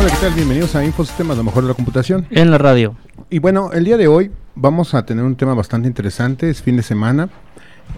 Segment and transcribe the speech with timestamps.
[0.00, 0.32] Hola, ¿qué tal?
[0.32, 2.26] Bienvenidos a Infosistemas, lo mejor de la computación.
[2.30, 2.96] En la radio.
[3.28, 6.78] Y bueno, el día de hoy vamos a tener un tema bastante interesante, es fin
[6.78, 7.28] de semana.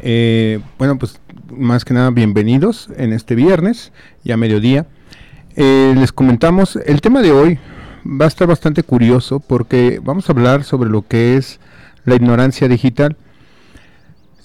[0.02, 1.20] Eh, bueno, pues
[1.57, 3.93] más que nada, bienvenidos en este viernes,
[4.24, 4.88] ya mediodía.
[5.55, 7.60] Eh, les comentamos, el tema de hoy
[8.05, 11.60] va a estar bastante curioso porque vamos a hablar sobre lo que es
[12.05, 13.16] la ignorancia digital.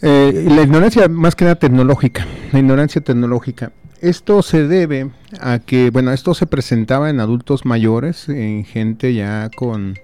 [0.04, 3.72] Eh, la ignorancia más que nada tecnológica, la ignorancia tecnológica.
[4.02, 9.50] Esto se debe a que, bueno, esto se presentaba en adultos mayores, en gente ya
[9.56, 9.98] con,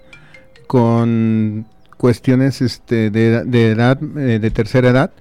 [0.66, 5.12] con cuestiones este, de, de edad, eh, de tercera edad,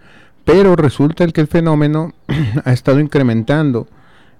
[0.44, 2.14] pero resulta que el fenómeno
[2.64, 3.88] ha estado incrementando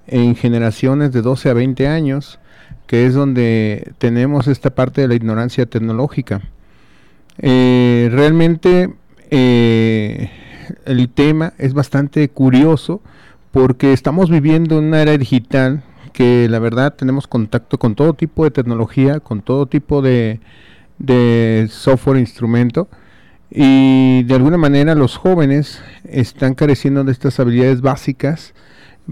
[0.07, 2.39] en generaciones de 12 a 20 años,
[2.87, 6.41] que es donde tenemos esta parte de la ignorancia tecnológica.
[7.39, 8.95] Eh, realmente
[9.31, 10.31] eh,
[10.85, 13.03] el tema es bastante curioso
[13.53, 18.45] porque estamos viviendo en una era digital que la verdad tenemos contacto con todo tipo
[18.45, 20.41] de tecnología, con todo tipo de,
[20.99, 22.89] de software, instrumento,
[23.51, 28.55] y de alguna manera los jóvenes están careciendo de estas habilidades básicas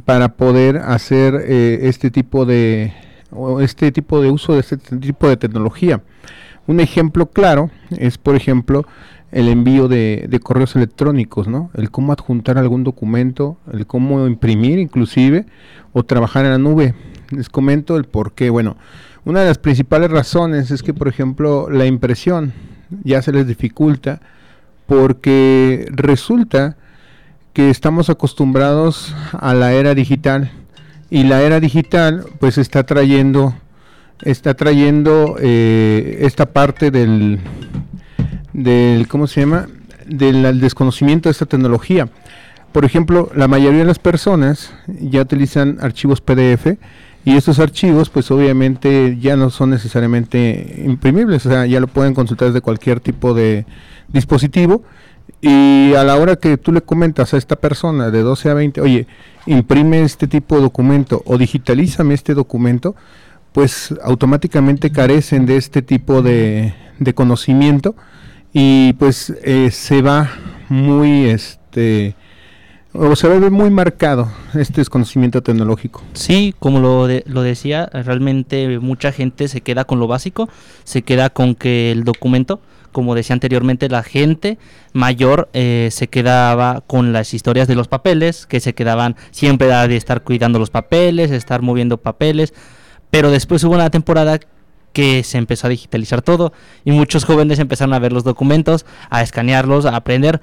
[0.05, 2.95] para poder hacer eh, este tipo de
[3.61, 6.03] este tipo de uso de este tipo de tecnología.
[6.67, 8.87] Un ejemplo claro es, por ejemplo,
[9.33, 11.71] el envío de, correos electrónicos, ¿no?
[11.75, 15.47] El cómo adjuntar algún documento, el cómo imprimir inclusive
[15.93, 16.95] o trabajar en la nube.
[17.31, 18.51] Les comento el por qué.
[18.51, 18.77] Bueno,
[19.25, 22.53] una de las principales razones es que, por ejemplo, la impresión
[23.05, 24.21] ya se les dificulta
[24.87, 26.77] porque resulta
[27.53, 30.51] que estamos acostumbrados a la era digital
[31.11, 33.55] y la era digital pues está trayendo
[34.23, 37.41] está trayendo eh, esta parte del
[38.53, 39.69] del cómo se llama
[40.07, 42.09] del desconocimiento de esta tecnología.
[42.73, 46.79] Por ejemplo la mayoría de las personas ya utilizan archivos PDF
[47.25, 52.15] y estos archivos pues obviamente ya no son necesariamente imprimibles o sea ya lo pueden
[52.15, 53.67] consultar desde cualquier tipo de
[54.13, 54.83] dispositivo.
[55.43, 58.81] Y a la hora que tú le comentas a esta persona de 12 a 20,
[58.83, 59.07] oye,
[59.47, 62.95] imprime este tipo de documento o digitalízame este documento,
[63.53, 67.97] pues automáticamente carecen de este tipo de, de conocimiento
[68.53, 70.31] y pues eh, se va
[70.69, 72.15] muy, este,
[72.93, 76.03] o se ve muy marcado este desconocimiento tecnológico.
[76.15, 80.49] Sí, como lo, de, lo decía, realmente mucha gente se queda con lo básico,
[80.85, 82.61] se queda con que el documento
[82.93, 84.59] como decía anteriormente, la gente
[84.93, 89.97] mayor eh, se quedaba con las historias de los papeles, que se quedaban siempre de
[89.97, 92.53] estar cuidando los papeles, estar moviendo papeles,
[93.11, 94.41] pero después hubo una temporada
[94.93, 96.53] que se empezó a digitalizar todo
[96.85, 100.41] y muchos jóvenes empezaron a ver los documentos, a escanearlos, a aprender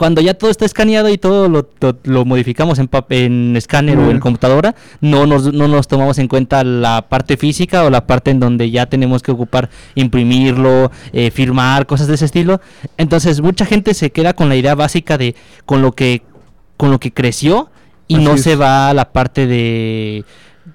[0.00, 4.10] cuando ya todo está escaneado y todo lo, lo, lo modificamos en, en escáner o
[4.10, 8.30] en computadora, no nos, no nos tomamos en cuenta la parte física o la parte
[8.30, 12.62] en donde ya tenemos que ocupar imprimirlo, eh, firmar, cosas de ese estilo.
[12.96, 15.34] Entonces mucha gente se queda con la idea básica de
[15.66, 16.22] con lo que,
[16.78, 17.68] con lo que creció
[18.08, 18.42] y Así no es.
[18.42, 20.24] se va a la parte de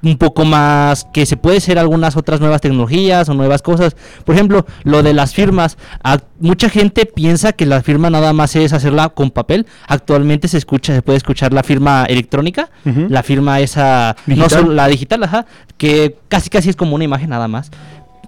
[0.03, 3.95] un poco más que se puede ser algunas otras nuevas tecnologías o nuevas cosas.
[4.23, 5.77] Por ejemplo, lo de las firmas.
[6.03, 9.65] A, mucha gente piensa que la firma nada más es hacerla con papel.
[9.87, 13.09] Actualmente se escucha, se puede escuchar la firma electrónica, uh -huh.
[13.09, 14.37] la firma esa, ¿Digital?
[14.37, 15.45] no solo la digital, ajá,
[15.77, 17.71] que casi casi es como una imagen nada más.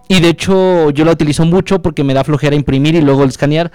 [0.09, 3.29] Y de hecho yo la utilizo mucho porque me da flojera imprimir y luego el
[3.29, 3.72] escanear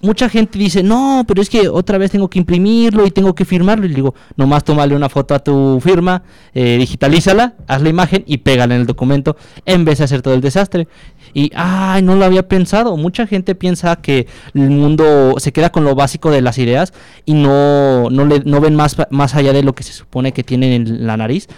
[0.00, 3.44] mucha gente dice, no, pero es que otra vez tengo que imprimirlo y tengo que
[3.44, 3.86] firmarlo.
[3.86, 6.22] Y digo, nomás tómale una foto a tu firma,
[6.54, 10.34] eh, digitalízala, haz la imagen y pégala en el documento en vez de hacer todo
[10.34, 10.88] el desastre.
[11.32, 12.96] Y, ay, no lo había pensado.
[12.96, 16.92] Mucha gente piensa que el mundo se queda con lo básico de las ideas
[17.24, 20.44] y no, no, le, no ven más, más allá de lo que se supone que
[20.44, 21.48] tienen en la nariz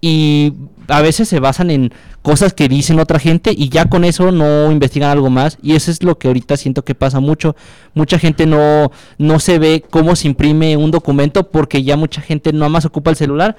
[0.00, 0.52] y
[0.88, 1.92] a veces se basan en
[2.22, 5.58] cosas que dicen otra gente y ya con eso no investigan algo más.
[5.62, 7.56] Y eso es lo que ahorita siento que pasa mucho.
[7.94, 12.52] Mucha gente no no se ve cómo se imprime un documento porque ya mucha gente
[12.52, 13.56] no más ocupa el celular.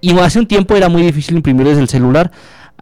[0.00, 2.30] Y hace un tiempo era muy difícil imprimir desde el celular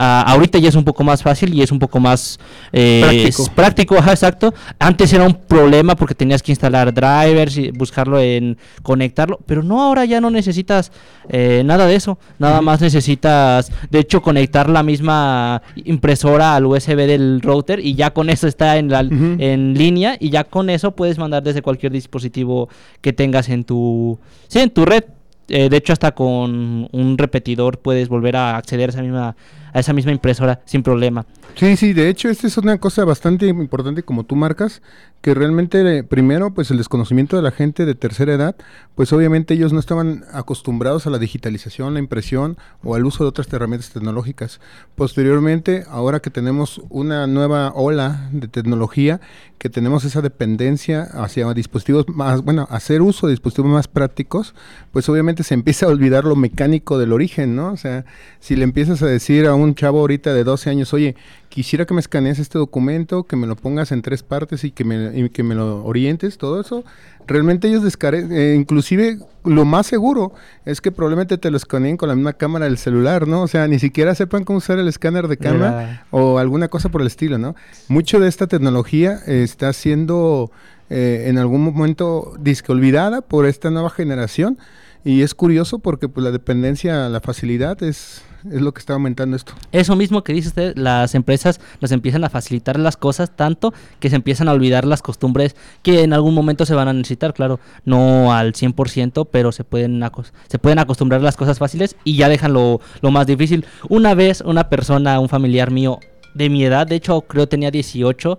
[0.03, 2.39] Ah, ahorita ya es un poco más fácil y es un poco más
[2.73, 3.43] eh, Práctico.
[3.43, 4.55] es práctico, ajá, exacto.
[4.79, 9.83] Antes era un problema porque tenías que instalar drivers y buscarlo en conectarlo, pero no,
[9.83, 10.91] ahora ya no necesitas
[11.29, 12.19] eh, nada de eso.
[12.39, 18.11] Nada más necesitas, de hecho, conectar la misma impresora al USB del router y ya
[18.13, 21.93] con eso está en, la, en línea y ya con eso puedes mandar desde cualquier
[21.93, 22.71] dispositivo
[23.03, 24.19] que tengas en tu,
[24.49, 25.05] sí, en tu red.
[25.53, 29.35] Eh, de hecho, hasta con un repetidor puedes volver a acceder a esa misma,
[29.73, 31.27] a esa misma impresora sin problema.
[31.55, 34.83] Sí, sí, de hecho, esta es una cosa bastante importante como tú marcas,
[35.21, 38.57] que realmente eh, primero, pues el desconocimiento de la gente de tercera edad,
[38.95, 43.29] pues obviamente ellos no estaban acostumbrados a la digitalización, la impresión o al uso de
[43.29, 44.61] otras herramientas tecnológicas.
[44.95, 49.21] Posteriormente, ahora que tenemos una nueva ola de tecnología,
[49.59, 54.55] que tenemos esa dependencia hacia dispositivos más, bueno, hacer uso de dispositivos más prácticos,
[54.91, 57.71] pues obviamente se empieza a olvidar lo mecánico del origen, ¿no?
[57.73, 58.07] O sea,
[58.39, 61.17] si le empiezas a decir a un chavo ahorita de 12 años, oye,
[61.49, 64.85] quisiera que me escanees este documento, que me lo pongas en tres partes y que
[64.85, 66.85] me, y que me lo orientes, todo eso,
[67.27, 70.33] realmente ellos descaren, eh, inclusive lo más seguro
[70.65, 73.43] es que probablemente te lo escaneen con la misma cámara del celular, ¿no?
[73.43, 77.01] O sea, ni siquiera sepan cómo usar el escáner de cámara o alguna cosa por
[77.01, 77.55] el estilo, ¿no?
[77.89, 80.51] Mucho de esta tecnología eh, está siendo
[80.91, 84.59] eh, en algún momento disque olvidada por esta nueva generación
[85.05, 89.37] y es curioso porque pues la dependencia, la facilidad es, es lo que está aumentando
[89.37, 89.53] esto.
[89.73, 94.11] Eso mismo que dice usted, las empresas nos empiezan a facilitar las cosas tanto que
[94.11, 97.61] se empiezan a olvidar las costumbres que en algún momento se van a necesitar, claro,
[97.85, 100.03] no al 100%, pero se pueden,
[100.49, 103.65] se pueden acostumbrar las cosas fáciles y ya dejan lo, lo más difícil.
[103.89, 106.01] Una vez una persona, un familiar mío
[106.35, 108.39] de mi edad, de hecho creo tenía 18,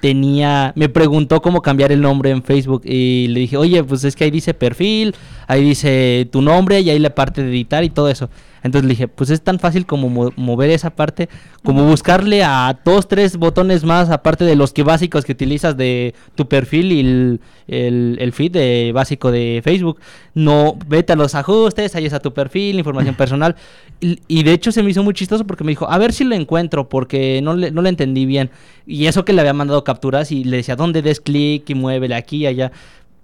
[0.00, 4.16] tenía, me preguntó cómo cambiar el nombre en Facebook y le dije, oye, pues es
[4.16, 5.14] que ahí dice perfil,
[5.46, 8.28] ahí dice tu nombre y ahí la parte de editar y todo eso.
[8.62, 11.28] Entonces le dije, pues es tan fácil como mo- mover esa parte,
[11.62, 16.14] como buscarle a dos, tres botones más, aparte de los que básicos que utilizas de
[16.34, 19.98] tu perfil y el, el- el feed de, básico de Facebook.
[20.34, 23.56] No, vete a los ajustes, ahí está tu perfil, información personal.
[24.00, 26.24] Y, y de hecho se me hizo muy chistoso porque me dijo, a ver si
[26.24, 28.50] lo encuentro, porque no le, no le entendí bien.
[28.86, 32.14] Y eso que le había mandado capturas y le decía, ¿dónde des clic y muévele
[32.14, 32.72] aquí y allá?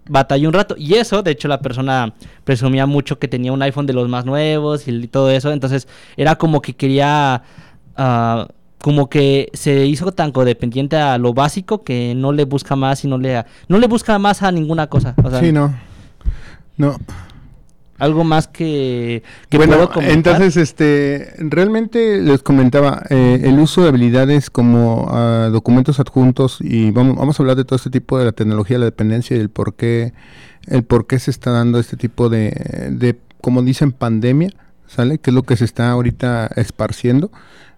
[0.09, 0.75] Batallé un rato.
[0.79, 2.15] Y eso, de hecho, la persona
[2.45, 5.53] presumía mucho que tenía un iPhone de los más nuevos y todo eso.
[5.53, 7.43] Entonces, era como que quería.
[7.97, 8.47] ah,
[8.87, 13.09] como que se hizo tan codependiente a lo básico que no le busca más y
[13.09, 15.15] no le, no le busca más a ninguna cosa.
[15.41, 15.75] Sí, no.
[16.77, 16.97] No.
[17.99, 20.17] Algo más que, que bueno, puedo comentar.
[20.17, 26.91] entonces, este, realmente les comentaba eh, el uso de habilidades como ah, documentos adjuntos y
[26.91, 29.51] vamos, vamos a hablar de todo este tipo de la tecnología, la dependencia y el
[29.51, 30.13] por qué,
[30.67, 34.51] el por qué se está dando este tipo de, de, como dicen, pandemia,
[34.87, 35.19] ¿sale?
[35.19, 37.31] Que es lo que se está ahorita esparciendo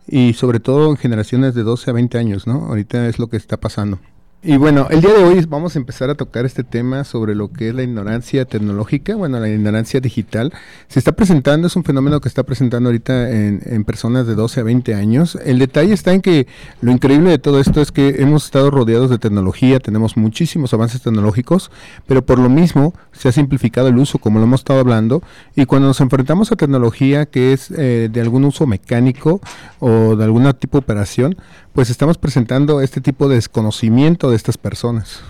[0.06, 2.67] y sobre todo en generaciones de 12 a 20 años, ¿no?
[2.67, 3.99] Ahorita es lo que está pasando.
[4.40, 7.50] Y bueno, el día de hoy vamos a empezar a tocar este tema sobre lo
[7.52, 10.52] que es la ignorancia tecnológica, bueno, la ignorancia digital.
[10.87, 14.62] Se está presentando, es un fenómeno que está presentando ahorita en, personas de 12 a
[14.62, 15.37] 20 años.
[15.44, 16.46] El detalle está en que
[16.81, 21.02] lo increíble de todo esto es que hemos estado rodeados de tecnología, tenemos muchísimos avances
[21.02, 21.73] tecnológicos,
[22.06, 25.20] pero por lo mismo se ha simplificado el uso, como lo hemos estado hablando,
[25.56, 29.40] y cuando nos enfrentamos a tecnología que es eh, de algún uso mecánico
[29.81, 31.37] o de algún tipo de operación,
[31.73, 35.20] pues estamos presentando este tipo de desconocimiento de estas personas.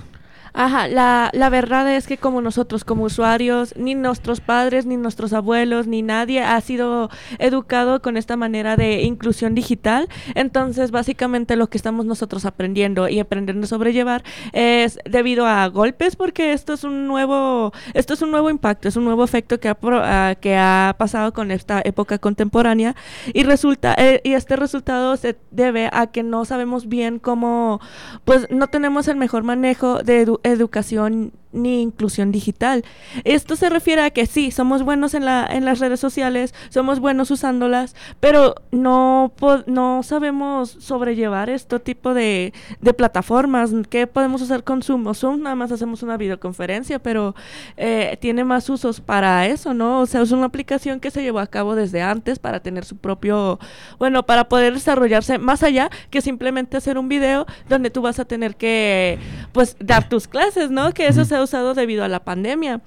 [0.52, 5.32] Ajá, la, la verdad es que como nosotros como usuarios, ni nuestros padres, ni nuestros
[5.32, 10.08] abuelos, ni nadie ha sido educado con esta manera de inclusión digital.
[10.34, 16.16] Entonces, básicamente lo que estamos nosotros aprendiendo y aprendiendo a sobrellevar es debido a golpes,
[16.16, 19.68] porque esto es un nuevo, esto es un nuevo impacto, es un nuevo efecto que
[19.68, 22.94] ha, ah, que ha pasado con esta época contemporánea
[23.32, 27.80] y resulta eh, y este resultado se debe a que no sabemos bien cómo
[28.24, 32.84] pues no tenemos el mejor manejo de educación ni inclusión digital.
[33.24, 37.00] Esto se refiere a que sí, somos buenos en, la, en las redes sociales, somos
[37.00, 39.32] buenos usándolas, pero no,
[39.66, 43.70] no sabemos sobrellevar este tipo de, de plataformas.
[43.90, 45.06] ¿Qué podemos usar con Zoom?
[45.06, 47.34] O Zoom nada más hacemos una videoconferencia, pero
[47.76, 50.00] eh, tiene más usos para eso, ¿no?
[50.00, 52.96] O sea, es una aplicación que se llevó a cabo desde antes para tener su
[52.96, 53.58] propio,
[53.98, 58.24] bueno, para poder desarrollarse más allá que simplemente hacer un video donde tú vas a
[58.24, 59.18] tener que,
[59.52, 60.92] pues, dar tus clases, ¿no?
[60.92, 61.36] Que eso se
[61.74, 62.80] debido a la pandemia.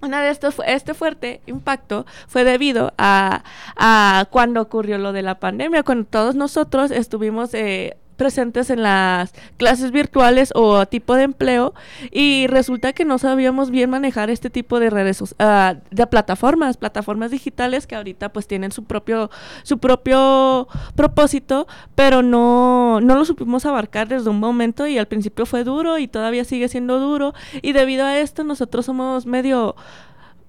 [0.00, 3.42] Una de estos, este fuerte impacto fue debido a,
[3.76, 9.32] a cuando ocurrió lo de la pandemia, cuando todos nosotros estuvimos, eh, presentes en las
[9.56, 11.74] clases virtuales o tipo de empleo
[12.10, 17.30] y resulta que no sabíamos bien manejar este tipo de redes ah, de plataformas plataformas
[17.30, 19.30] digitales que ahorita pues tienen su propio
[19.62, 25.46] su propio propósito pero no no lo supimos abarcar desde un momento y al principio
[25.46, 29.74] fue duro y todavía sigue siendo duro y debido a esto nosotros somos medio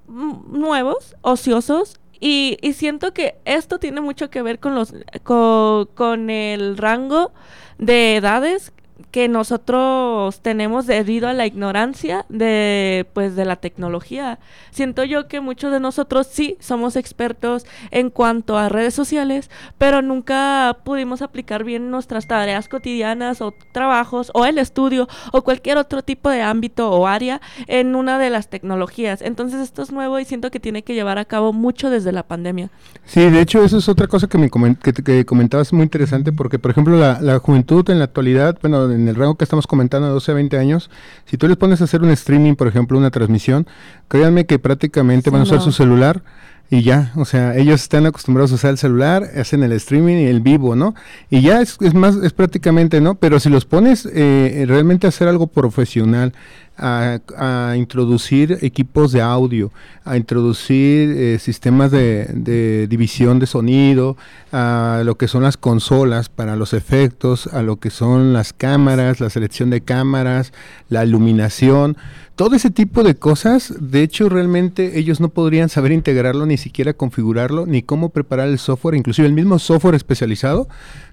[0.08, 2.00] mm, nuevos, ociosos.
[2.20, 4.94] Y, y siento que esto tiene mucho que ver con los
[5.24, 7.34] con, con el rango
[7.78, 8.72] de edades
[9.12, 14.40] que nosotros tenemos debido a la ignorancia de pues de la tecnología.
[14.72, 20.02] Siento yo que muchos de nosotros sí somos expertos en cuanto a redes sociales, pero
[20.02, 26.02] nunca pudimos aplicar bien nuestras tareas cotidianas o trabajos o el estudio o cualquier otro
[26.02, 29.22] tipo de ámbito o área en una de las tecnologías.
[29.22, 32.24] Entonces esto es nuevo y siento que tiene que llevar a cabo mucho desde la
[32.24, 32.70] pandemia.
[33.06, 36.32] Sí, de hecho, eso es otra cosa que me comen- que, que comentabas muy interesante,
[36.32, 39.68] porque, por ejemplo, la, la juventud en la actualidad, bueno, en el rango que estamos
[39.68, 40.90] comentando, de 12 a 20 años,
[41.26, 43.68] si tú les pones a hacer un streaming, por ejemplo, una transmisión,
[44.08, 45.64] créanme que prácticamente Sí, van a usar no.
[45.64, 46.24] su celular
[46.70, 50.26] y ya, o sea, ellos están acostumbrados a usar el celular, hacen el streaming y
[50.26, 50.96] el vivo, ¿no?
[51.30, 53.16] Y ya es, es más, es prácticamente, ¿no?
[53.16, 56.34] Pero si los pones eh, realmente a hacer algo profesional,
[56.78, 59.72] a, introducir equipos de audio,
[60.04, 64.18] a introducir eh, sistemas de, de división de sonido,
[64.52, 69.20] a lo que son las consolas para los efectos, a lo que son las cámaras,
[69.20, 70.54] la selección de cámaras,
[70.90, 71.98] la iluminación,
[72.36, 76.94] todo ese tipo de cosas, de hecho realmente ellos no podrían saber integrarlo, ni siquiera
[76.94, 80.68] configurarlo, ni cómo preparar el software, inclusive el mismo software especializado,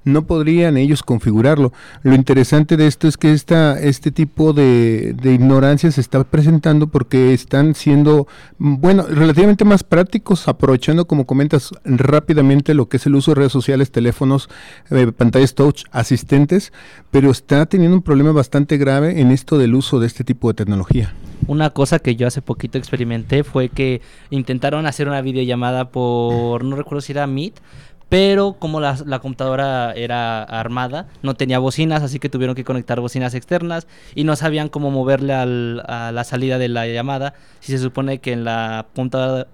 [0.04, 1.72] no podrían ellos configurarlo.
[2.02, 7.32] Lo interesante de esto es que esta, este tipo de, ignorancia se está presentando porque
[7.32, 8.26] están siendo,
[8.58, 13.52] bueno, relativamente más prácticos, aprovechando, como comentas, rápidamente lo que es el uso de redes
[13.52, 14.48] sociales, teléfonos,
[14.90, 16.72] eh, pantallas touch, asistentes,
[17.12, 20.54] pero está teniendo un problema bastante grave en esto del uso de este tipo de
[20.54, 21.11] tecnología.
[21.48, 26.76] Una cosa que yo hace poquito experimenté fue que intentaron hacer una videollamada por, no
[26.76, 27.60] recuerdo si era Meet,
[28.08, 33.34] pero como la, computadora era armada, no tenía bocinas, así que tuvieron que conectar bocinas
[33.34, 37.78] externas y no sabían cómo moverle al- a la salida de la llamada, si se
[37.78, 38.86] supone que en la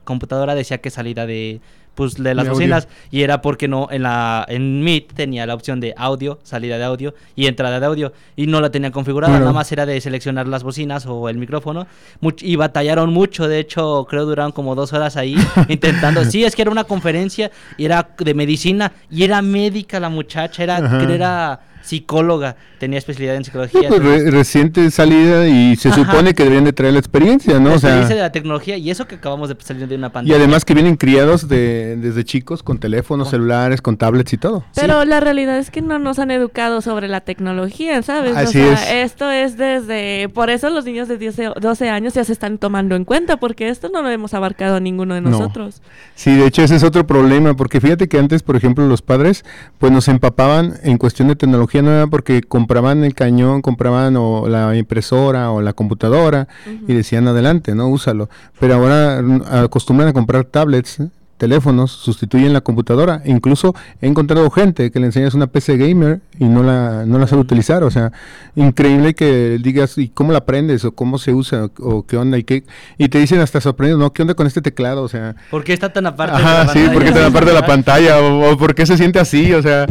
[0.04, 1.61] computadora decía que salida de
[1.99, 5.81] pues de las bocinas y era porque no en la en Meet tenía la opción
[5.81, 9.47] de audio, salida de audio y entrada de audio y no la tenían configurada, Bueno.
[9.47, 11.88] nada más era de seleccionar las bocinas o el micrófono
[12.23, 15.35] Much- y batallaron mucho, de hecho creo duraron como dos horas ahí
[15.69, 20.09] intentando, sí, es que era una conferencia y era de medicina y era médica la
[20.09, 21.02] muchacha, era, Ajá.
[21.12, 23.88] era psicóloga, tenía especialidad en No, psicología.
[23.88, 26.04] pues, re- reciente salida y se Ajá.
[26.04, 27.70] supone que deberían de traer la experiencia, ¿no?
[27.70, 30.08] la O sea, experiencia de la tecnología y eso que acabamos de salir de una
[30.08, 30.37] y pandemia.
[30.38, 34.64] además que vienen criados de, desde chicos con teléfonos, celulares, con tablets y todo.
[34.75, 38.37] Pero la realidad es que no nos han educado sobre la tecnología, ¿sabes?
[38.37, 39.12] Así o sea, es.
[39.12, 40.28] esto es desde...
[40.28, 43.38] Por eso los niños de 10, o 12 años ya se están tomando en cuenta,
[43.38, 45.30] porque esto no lo hemos abarcado a ninguno de No.
[45.30, 45.82] nosotros.
[46.14, 49.44] Sí, de hecho ese es otro problema, porque fíjate que antes, por ejemplo, los padres,
[49.78, 54.77] pues nos empapaban en cuestión de tecnología nueva porque compraban el cañón, compraban o la
[54.77, 56.49] impresora o la computadora
[56.87, 57.89] y decían adelante, ¿no?
[57.89, 58.29] Úsalo.
[58.59, 60.99] Pero ahora mm, acostumbran a comprar tablets.
[61.38, 63.23] Teléfonos, sustituyen la computadora.
[63.25, 67.26] Incluso he encontrado gente que le enseñas una PC gamer y no la, no la
[67.26, 67.83] sabe utilizar.
[67.85, 68.12] O sea,
[68.57, 70.85] increíble que digas, ¿y cómo la aprendes?
[70.85, 71.64] ¿O cómo se usa?
[71.64, 72.37] ¿O, o qué onda?
[72.38, 72.64] ¿Y, qué?
[72.99, 74.12] y te dicen hasta sorprendido, ¿no?
[74.12, 75.02] ¿Qué onda con este teclado?
[75.02, 76.92] O sea, ¿Por qué está tan aparte de Ajá, la sí, pantalla?
[76.92, 79.62] porque está en la parte de la pantalla o, o porque se siente así, o
[79.62, 79.87] sea,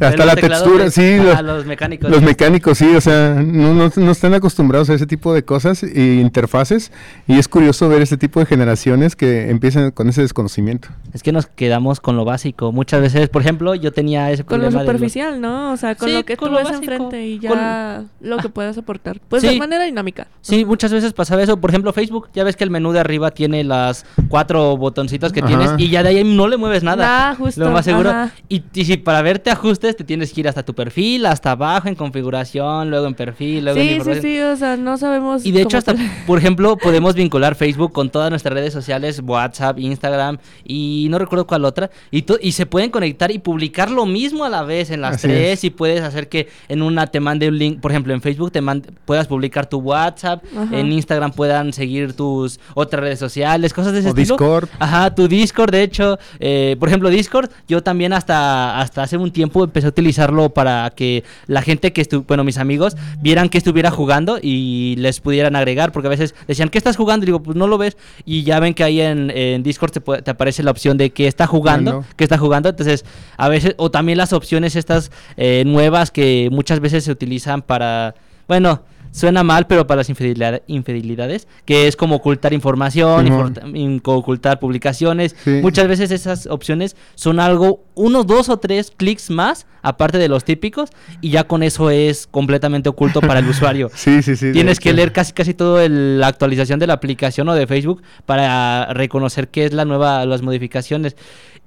[0.00, 2.10] hasta la textura, de- sí, los, los mecánicos.
[2.10, 5.82] los mecánicos, sí, o sea, no, no, no están acostumbrados a ese tipo de cosas
[5.82, 6.92] e interfaces
[7.26, 10.89] y es curioso ver este tipo de generaciones que empiezan con ese desconocimiento.
[11.12, 12.70] Es que nos quedamos con lo básico.
[12.70, 15.72] Muchas veces, por ejemplo, yo tenía ese Con lo problema de los- superficial, ¿no?
[15.72, 16.92] O sea, con Sí, lo que con tú lo ves básico.
[16.92, 19.18] enfrente y ya lo que puedas aportar.
[19.28, 19.48] Pues Sí.
[19.48, 20.28] de manera dinámica.
[20.40, 21.56] Sí, muchas veces pasaba eso.
[21.60, 25.40] Por ejemplo, Facebook, ya ves que el menú de arriba tiene las cuatro botoncitos que
[25.40, 25.48] Ajá.
[25.48, 27.30] tienes y ya de ahí no le mueves nada.
[27.30, 28.12] Nah, justo, Lo más seguro.
[28.48, 31.88] Y, y si para verte ajustes te tienes que ir hasta tu perfil, hasta abajo
[31.88, 35.44] en configuración, luego en perfil, luego en Sí, sí, sí, o sea, no sabemos...
[35.44, 35.94] Y de hecho hasta,
[36.26, 40.79] por ejemplo, podemos vincular Facebook con todas nuestras redes sociales, WhatsApp, Instagram y
[41.10, 41.90] no recuerdo cuál otra.
[42.10, 45.28] Y, y se pueden conectar y publicar lo mismo a la vez en las Así
[45.28, 45.64] tres es.
[45.64, 48.60] y puedes hacer que en una te mande un link, por ejemplo, en Facebook te
[48.62, 50.78] mande- puedas publicar tu WhatsApp, Ajá.
[50.78, 54.34] en Instagram puedan seguir tus otras redes sociales, cosas de ese O estilo.
[54.36, 54.68] Discord.
[54.78, 59.30] Ajá, tu Discord, de hecho, eh, por ejemplo, Discord, yo también hasta, hasta hace un
[59.30, 63.58] tiempo empecé a utilizarlo para que la gente que estuvo, bueno, mis amigos, vieran que
[63.58, 67.24] estuviera jugando y les pudieran agregar, porque a veces decían, ¿qué estás jugando?
[67.24, 67.96] Y digo, pues no lo ves.
[68.24, 71.26] Y ya ven que ahí en, en Discord te, te aparece la opción de que
[71.26, 72.06] está jugando, Bueno.
[72.16, 72.68] que está jugando.
[72.68, 73.04] Entonces,
[73.36, 78.14] a veces, o también las opciones estas eh, nuevas que muchas veces se utilizan para,
[78.48, 84.00] bueno, suena mal, pero para las infidelidad- infidelidades, que es como ocultar información, infor- in-
[84.04, 85.34] ocultar publicaciones.
[85.44, 85.58] Sí.
[85.62, 90.44] Muchas veces esas opciones son algo, uno, dos o tres clics más, aparte de los
[90.44, 90.90] típicos,
[91.20, 93.90] y ya con eso es completamente oculto para el usuario.
[93.94, 94.52] Sí, sí, sí.
[94.52, 98.02] Tienes que leer casi casi todo el- la actualización de la aplicación o de Facebook
[98.26, 101.16] para reconocer qué es la nueva, las modificaciones.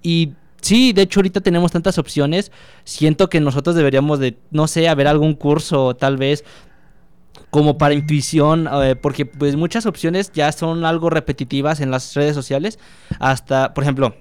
[0.01, 2.51] Y sí, de hecho ahorita tenemos tantas opciones.
[2.83, 6.43] Siento que nosotros deberíamos de, no sé, haber algún curso tal vez
[7.49, 12.35] como para intuición, eh, porque pues muchas opciones ya son algo repetitivas en las redes
[12.35, 12.79] sociales.
[13.19, 14.15] Hasta, por ejemplo,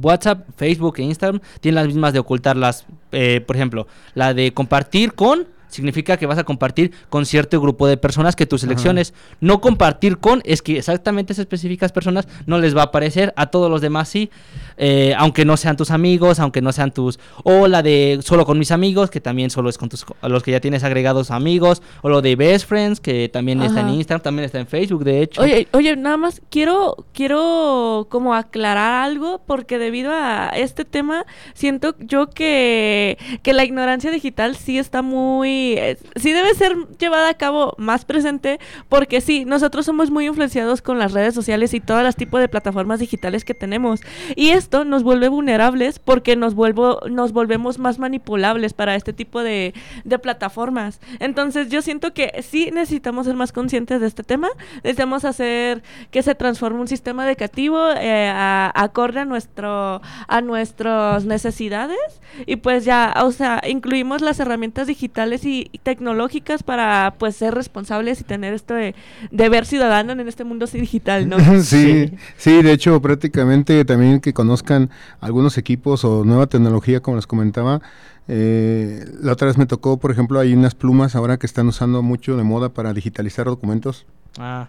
[0.00, 2.86] WhatsApp, Facebook e Instagram tienen las mismas de ocultarlas.
[3.12, 7.86] Eh, por ejemplo, la de compartir con significa que vas a compartir con cierto grupo
[7.86, 9.14] de personas que tú selecciones.
[9.40, 13.46] No compartir con es que exactamente esas específicas personas no les va a aparecer, a
[13.46, 14.30] todos los demás sí,
[14.76, 17.18] eh, aunque no sean tus amigos, aunque no sean tus...
[17.44, 20.50] O la de solo con mis amigos, que también solo es con tus, los que
[20.50, 23.90] ya tienes agregados amigos, o lo de best friends, que también está en.
[23.90, 25.42] Instagram, también está en Facebook, de hecho.
[25.42, 31.94] Oye, oye, nada más quiero, quiero como aclarar algo porque debido a este tema siento
[31.98, 37.34] yo que, que la ignorancia digital sí está muy, eh, sí debe ser llevada a
[37.34, 42.02] cabo más presente porque sí, nosotros somos muy influenciados con las redes sociales y todos
[42.02, 44.00] los tipos de plataformas digitales que tenemos
[44.34, 49.44] y esto nos vuelve vulnerables porque nos vuelvo, nos volvemos más manipulables para este tipo
[49.44, 50.98] de, de plataformas.
[51.20, 54.48] Entonces yo siento que sí necesitamos ser más conscientes de este tema,
[54.82, 61.24] necesitamos hacer que se transforme un sistema educativo eh, a- acorde a nuestro a nuestras
[61.24, 61.98] necesidades
[62.44, 67.54] y pues ya, o sea, incluimos las herramientas digitales y, y tecnológicas para pues ser
[67.54, 68.96] responsables y tener esto de
[69.30, 71.38] deber ciudadano en este mundo digital, ¿no?
[71.62, 77.26] sí, sí, de hecho prácticamente también que conozcan algunos equipos o nueva tecnología, como les
[77.26, 77.80] comentaba.
[78.28, 82.02] eh, la otra vez me tocó, por ejemplo, hay unas plumas ahora que están usando
[82.02, 84.06] mucho de moda para digitalizar documentos.
[84.38, 84.66] Ah,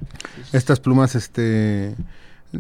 [0.53, 1.95] Estas plumas, este,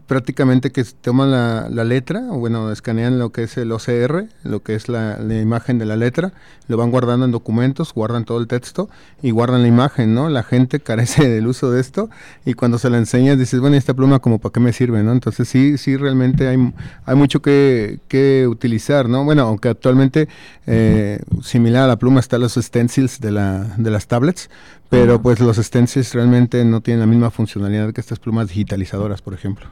[0.05, 4.61] prácticamente que toman la, la letra, o bueno, escanean lo que es el OCR, lo
[4.61, 6.33] que es la, la imagen de la letra,
[6.67, 8.89] lo van guardando en documentos, guardan todo el texto
[9.21, 10.27] y guardan la imagen, ¿no?
[10.29, 12.09] La gente carece del uso de esto
[12.45, 15.03] y cuando se la enseñas dices, bueno, ¿y esta pluma como para qué me sirve,
[15.03, 15.13] ¿no?
[15.13, 16.73] Entonces sí, sí, realmente hay,
[17.05, 19.23] hay mucho que, que utilizar, ¿no?
[19.23, 20.27] Bueno, aunque actualmente
[20.65, 24.49] eh, similar a la pluma están los stencils de, la, de las tablets,
[24.89, 29.33] pero pues los stencils realmente no tienen la misma funcionalidad que estas plumas digitalizadoras, por
[29.33, 29.67] ejemplo.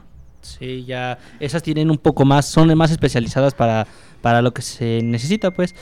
[0.58, 3.86] Sí, ya esas tienen un poco más, son más especializadas para,
[4.22, 5.74] para lo que se necesita, pues.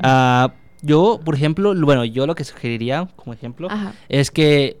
[0.00, 3.92] Ah, yo, por ejemplo, lo- bueno, yo lo que sugeriría, como ejemplo, Ajá.
[4.08, 4.78] es que,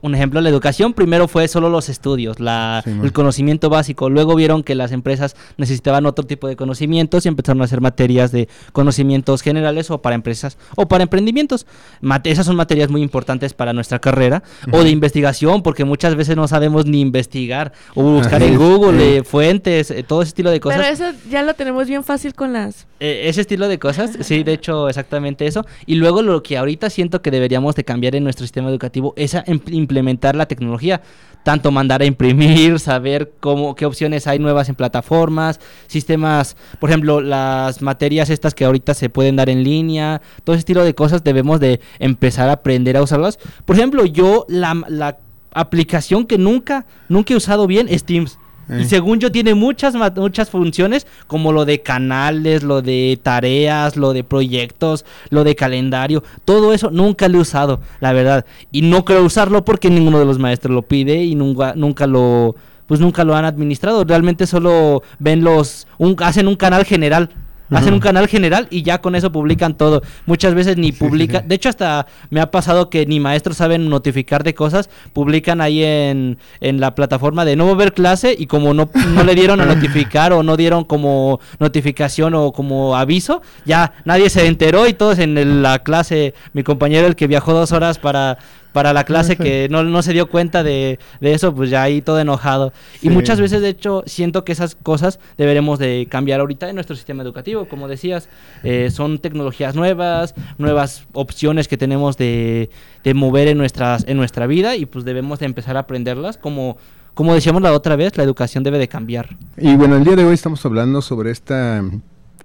[0.00, 4.08] un ejemplo, la educación primero fue solo los estudios, la, Sí, el conocimiento básico.
[4.10, 8.32] Luego vieron que las empresas necesitaban otro tipo de conocimientos y empezaron a hacer materias
[8.32, 11.66] de conocimientos generales o para empresas o para emprendimientos.
[12.00, 16.36] Mate- esas son materias muy importantes para nuestra carrera o de investigación, porque muchas veces
[16.36, 20.60] no sabemos ni investigar o buscar en Google eh, fuentes, eh, todo ese estilo de
[20.60, 20.80] cosas.
[20.80, 24.42] Pero eso ya lo tenemos bien fácil con las Eh, ese estilo de cosas, sí,
[24.42, 25.66] de hecho, exactamente eso.
[25.84, 29.34] Y luego lo que ahorita siento que deberíamos de cambiar en nuestro sistema educativo es
[29.34, 31.02] a im- implementar la tecnología.
[31.44, 37.20] Tanto mandar a imprimir, saber cómo, qué opciones hay nuevas en plataformas, sistemas, por ejemplo,
[37.20, 41.22] las materias estas que ahorita se pueden dar en línea, todo ese estilo de cosas
[41.22, 43.38] debemos de empezar a aprender a usarlas.
[43.64, 45.18] Por ejemplo, yo la, la
[45.52, 48.38] aplicación que nunca, nunca he usado bien es Teams.
[48.68, 48.80] Eh.
[48.82, 54.12] Y según yo tiene muchas muchas funciones como lo de canales, lo de tareas, lo
[54.12, 58.44] de proyectos, lo de calendario, todo eso nunca lo he usado, la verdad.
[58.72, 62.56] Y no creo usarlo porque ninguno de los maestros lo pide y nunca nunca lo
[62.86, 64.04] pues nunca lo han administrado.
[64.04, 67.30] Realmente solo ven los un, hacen un canal general.
[67.70, 70.02] Hacen un canal general y ya con eso publican todo.
[70.26, 71.42] Muchas veces ni Sí, sí, publican.
[71.42, 71.48] sí.
[71.48, 74.88] De hecho, hasta me ha pasado que ni maestros saben notificar de cosas.
[75.12, 79.34] Publican ahí en, en la plataforma de no haber clase y como no, no le
[79.34, 84.86] dieron a notificar o no dieron como notificación o como aviso, ya nadie se enteró
[84.86, 88.38] y todos en el- la clase, mi compañero el que viajó dos horas para,
[88.76, 92.02] para la clase que no, no se dio cuenta de, de eso, pues ya ahí
[92.02, 92.74] todo enojado.
[92.96, 93.08] Y Sí.
[93.08, 97.22] muchas veces, de hecho, siento que esas cosas deberemos de cambiar ahorita en nuestro sistema
[97.22, 97.68] educativo.
[97.68, 98.28] Como decías,
[98.64, 102.68] eh, son tecnologías nuevas, nuevas opciones que tenemos de,
[103.02, 106.36] de mover en, nuestras, en nuestra vida y pues debemos de empezar a aprenderlas.
[106.36, 106.76] Como,
[107.14, 109.38] como decíamos la otra vez, la educación debe de cambiar.
[109.56, 111.82] Y bueno, el día de hoy estamos hablando sobre esta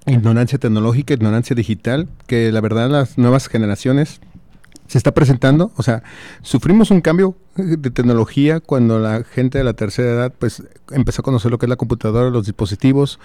[0.06, 4.22] ignorancia tecnológica, ignorancia digital, que la verdad las nuevas generaciones
[4.92, 6.04] se está presentando, o sea,
[6.42, 11.22] sufrimos un cambio eh, de tecnología cuando la gente de la tercera edad pues empezó
[11.22, 13.18] a conocer lo que es la computadora, los dispositivos,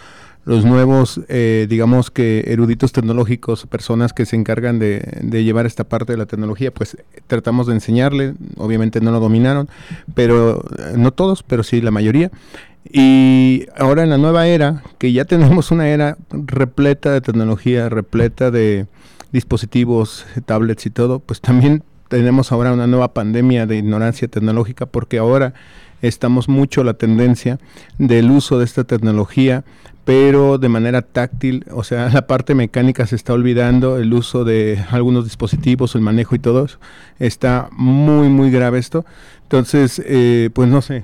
[0.45, 5.83] los nuevos, eh, digamos que eruditos tecnológicos, personas que se encargan de, de, llevar esta
[5.83, 9.69] parte de la tecnología, pues tratamos de enseñarle, obviamente no lo dominaron,
[10.15, 12.31] pero eh, no todos, pero sí la mayoría.
[12.89, 18.53] Y ahora en la nueva era, que ya tenemos una era repleta de tecnología, repleta
[18.53, 18.87] de
[19.33, 25.19] dispositivos, tablets y todo, pues también tenemos ahora una nueva pandemia de ignorancia tecnológica porque
[25.19, 25.55] ahora
[26.03, 27.59] estamos mucho la tendencia
[27.99, 29.65] del uso de esta tecnología
[30.07, 34.83] pero de manera táctil, o sea, la parte mecánica se está olvidando, el uso de
[34.91, 36.69] algunos dispositivos, el manejo y todo,
[37.19, 39.05] está muy, muy grave esto.
[39.43, 41.03] Entonces, eh, pues no sé,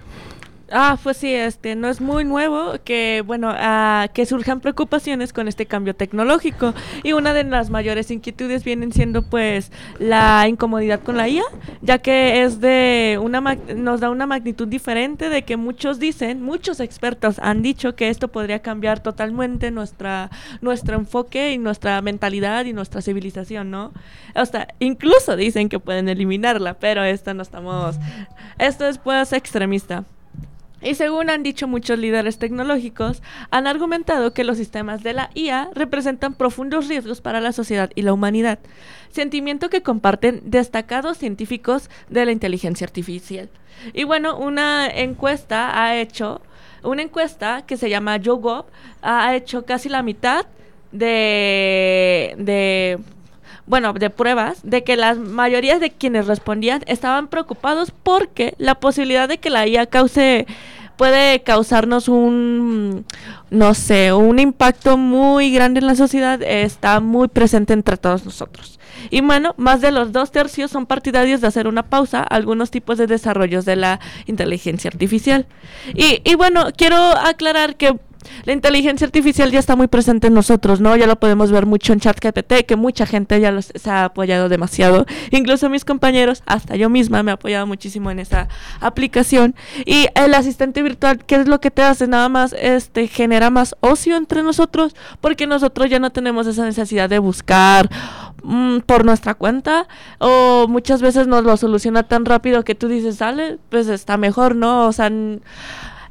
[0.75, 5.47] Ah, pues sí, este, no es muy nuevo que, bueno, uh, que surjan preocupaciones con
[5.47, 6.73] este cambio tecnológico.
[7.03, 11.45] Y una de las mayores inquietudes vienen siendo, pues, la incomodidad con la IA,
[11.83, 13.43] ya que es de una,
[13.77, 18.29] nos da una magnitud diferente de que muchos dicen, muchos expertos han dicho que esto
[18.29, 20.31] podría cambiar totalmente nuestra,
[20.63, 23.93] nuestro enfoque y nuestra mentalidad y nuestra civilización, ¿no?
[24.35, 27.97] O sea, incluso dicen que pueden eliminarla, pero esto no estamos,
[28.59, 30.05] esto es, pues, extremista.
[30.83, 35.71] Y según han dicho muchos líderes tecnológicos, han argumentado que los sistemas de la IA
[35.75, 38.59] representan profundos riesgos para la sociedad y la humanidad,
[39.11, 43.49] sentimiento que comparten destacados científicos de la inteligencia artificial.
[43.93, 46.41] Y bueno, una encuesta ha hecho,
[46.83, 48.67] una encuesta que se llama YouGov,
[49.03, 50.47] ha hecho casi la mitad
[50.91, 52.99] de, de
[53.67, 59.29] bueno, de pruebas, de que las mayorías de quienes respondían estaban preocupados porque la posibilidad
[59.29, 60.47] de que la IA cause
[60.97, 63.05] puede causarnos un,
[63.51, 68.79] no sé, un impacto muy grande en la sociedad, está muy presente entre todos nosotros.
[69.11, 72.71] Y bueno, más de los dos tercios son partidarios de hacer una pausa a algunos
[72.71, 75.47] tipos de desarrollos de la inteligencia artificial.
[75.95, 77.99] Y, y bueno, quiero aclarar que
[78.45, 80.97] la inteligencia artificial ya está muy presente en nosotros, ¿no?
[80.97, 84.49] Ya lo podemos ver mucho en ChatGPT, que mucha gente ya los, se ha apoyado
[84.49, 85.07] demasiado.
[85.31, 88.49] Incluso mis compañeros, hasta yo misma me he apoyado muchísimo en esa
[88.81, 89.55] aplicación.
[89.85, 92.07] Y el asistente virtual, ¿qué es lo que te hace?
[92.07, 97.09] Nada más este genera más ocio entre nosotros, porque nosotros ya no tenemos esa necesidad
[97.09, 97.89] de buscar
[98.43, 103.17] mm, por nuestra cuenta o muchas veces nos lo soluciona tan rápido que tú dices,
[103.17, 104.87] sale, pues está mejor, ¿no?
[104.87, 105.11] O sea,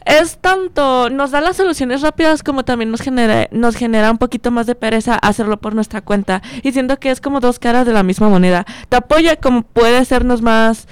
[0.06, 4.52] es tanto, nos da las soluciones rápidas como también nos genera, nos genera un poquito
[4.52, 6.42] más de pereza hacerlo por nuestra cuenta.
[6.64, 8.66] Y siento que es como dos caras de la misma moneda.
[8.90, 10.88] Te apoya como puede sernos más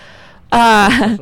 [0.52, 1.18] Ah,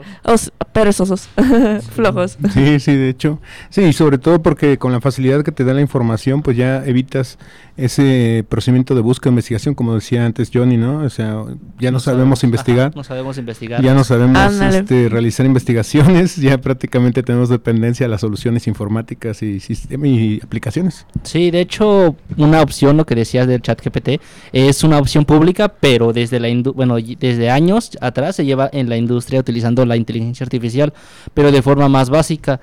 [0.71, 1.28] perezosos,
[1.95, 2.38] flojos.
[2.54, 3.39] Sí, sí, de hecho.
[3.69, 7.38] Sí, sobre todo porque con la facilidad que te da la información, pues ya evitas
[7.77, 10.99] ese procedimiento de búsqueda, investigación, como decía antes Johnny, ¿no?
[10.99, 11.43] O sea,
[11.79, 12.91] ya no, sabemos, investigar.
[12.95, 13.81] no sabemos investigar.
[13.83, 19.61] Ya no sabemos este, realizar investigaciones, ya prácticamente tenemos dependencia de las soluciones informáticas y,
[20.03, 21.05] y aplicaciones.
[21.23, 25.69] Sí, de hecho, una opción, lo que decías del chat GPT, es una opción pública,
[25.69, 30.43] pero desde la bueno, desde años atrás se lleva en la industria utilizando la inteligencia
[30.43, 30.93] artificial,
[31.33, 32.59] pero de forma más básica.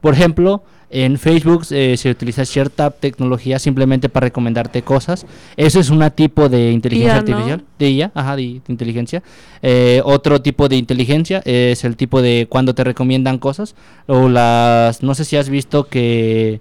[0.00, 5.26] Por ejemplo, en Facebook eh, se utiliza cierta tecnología simplemente para recomendarte cosas.
[5.56, 9.22] Eso es un tipo de inteligencia artificial, de ella, ajá, de, inteligencia.
[9.62, 13.74] Eh, otro tipo de inteligencia es el tipo de cuando te recomiendan cosas
[14.06, 16.60] o las, no sé si has visto que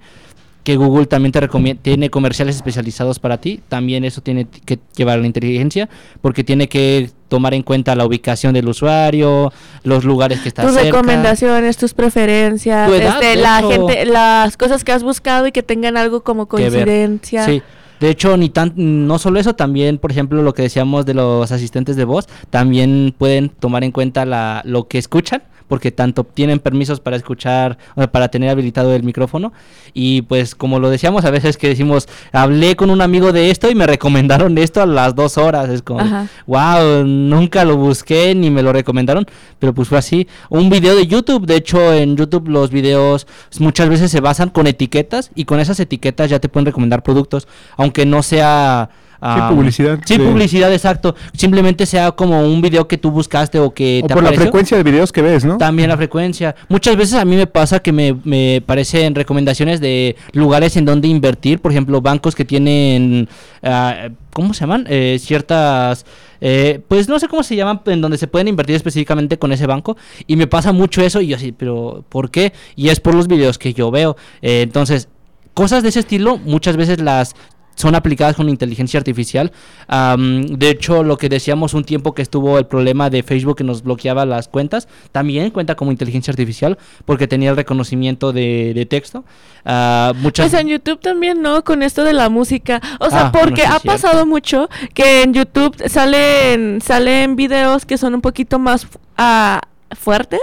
[0.68, 1.48] que Google también te
[1.82, 5.88] tiene comerciales especializados para ti, también eso tiene que llevar a la inteligencia,
[6.20, 9.54] porque tiene que tomar en cuenta la ubicación del usuario,
[9.84, 15.04] los lugares que está tus recomendaciones, tus preferencias, este, la gente, las cosas que has
[15.04, 17.46] buscado y que tengan algo como coincidencia.
[17.46, 17.62] Sí.
[18.02, 21.50] De hecho, ni tan, no solo eso, también, por ejemplo, lo que decíamos de los
[21.50, 26.60] asistentes de voz, también pueden tomar en cuenta la, lo que escuchan porque tanto tienen
[26.60, 27.78] permisos para escuchar,
[28.12, 29.54] para tener habilitado el micrófono.
[29.94, 33.70] Y pues como lo decíamos, a veces que decimos, hablé con un amigo de esto
[33.70, 35.70] y me recomendaron esto a las dos horas.
[35.70, 39.26] Es como, wow, nunca lo busqué ni me lo recomendaron,
[39.60, 40.28] pero pues fue así.
[40.50, 43.28] Un video de YouTube, de hecho en YouTube los videos
[43.60, 47.48] muchas veces se basan con etiquetas y con esas etiquetas ya te pueden recomendar productos,
[47.76, 48.90] aunque no sea
[49.22, 50.00] sí, publicidad.
[50.06, 51.16] Sí, publicidad, exacto.
[51.34, 54.84] Simplemente sea como un video que tú buscaste o que o por la frecuencia de
[54.84, 55.58] videos que ves, ¿no?
[55.58, 56.56] También la frecuencia.
[56.70, 61.08] Muchas veces a mí me pasa que me, me parecen recomendaciones de lugares en donde
[61.08, 63.28] invertir, por ejemplo, bancos que tienen,
[63.64, 64.86] uh, ¿cómo se llaman?
[64.90, 66.06] Eh, ciertas...
[66.40, 69.66] Eh, pues no sé cómo se llaman, en donde se pueden invertir específicamente con ese
[69.66, 69.98] banco.
[70.28, 72.54] Y me pasa mucho eso y yo así, pero ¿por qué?
[72.76, 74.16] Y es por los videos que yo veo.
[74.44, 75.10] Eh, entonces,
[75.56, 77.36] cosas de ese estilo muchas veces las
[77.78, 79.52] son aplicadas con inteligencia artificial.
[79.88, 83.84] de hecho, lo que decíamos un tiempo que estuvo el problema de Facebook que nos
[83.84, 89.24] bloqueaba las cuentas, también cuenta como inteligencia artificial porque tenía el reconocimiento de, texto.
[89.66, 90.50] Uh, muchas...
[90.50, 91.64] Pues en YouTube también, ¿no?
[91.64, 92.82] Con esto de la música.
[93.00, 98.16] O sea, ah, porque ha pasado mucho que en YouTube salen, salen videos que son
[98.16, 98.88] un poquito más...
[99.20, 99.60] Uh,
[99.98, 100.40] fuertes,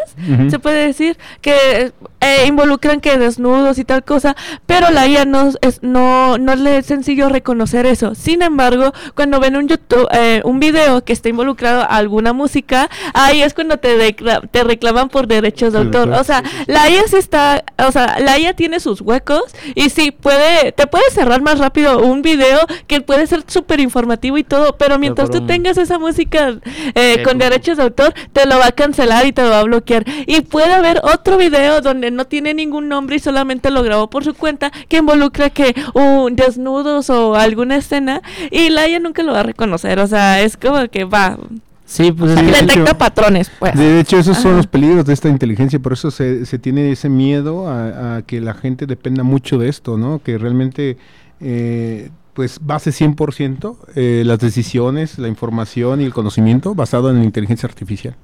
[0.49, 4.37] se puede decir, que eh, involucran que desnudos y tal cosa,
[4.67, 8.15] pero la IA no es, no, no le es sencillo reconocer eso.
[8.15, 12.89] Sin embargo, cuando ven un YouTube, eh, un video que está involucrado a alguna música,
[13.13, 14.15] ahí es cuando te,
[14.51, 16.11] te reclaman por derechos de autor.
[16.11, 20.11] O sea, la IA sí está, o sea, la IA tiene sus huecos y sí
[20.11, 24.77] puede, te puede cerrar más rápido un video que puede ser súper informativo y todo,
[24.77, 26.59] pero mientras tú tengas esa música
[26.95, 30.05] eh, con derechos de autor, te lo va a cancelar y te va a bloquear.
[30.27, 34.25] Y puede haber otro video donde no tiene ningún nombre y solamente lo grabó por
[34.25, 39.33] su cuenta que involucra que un desnudos o alguna escena y la ella nunca lo
[39.33, 39.99] va a reconocer.
[39.99, 41.39] O sea, es como que va.
[41.87, 43.51] Sí, pues detecta patrones.
[43.59, 43.75] Pues.
[43.75, 47.11] De hecho, esos son los peligros de esta inteligencia, por eso se, se tiene ese
[47.11, 50.21] miedo a, que la gente dependa mucho de esto, ¿no?
[50.23, 50.97] Que realmente
[51.41, 57.25] eh, pues base 100% eh, las decisiones, la información y el conocimiento basado en la
[57.25, 58.17] inteligencia artificial.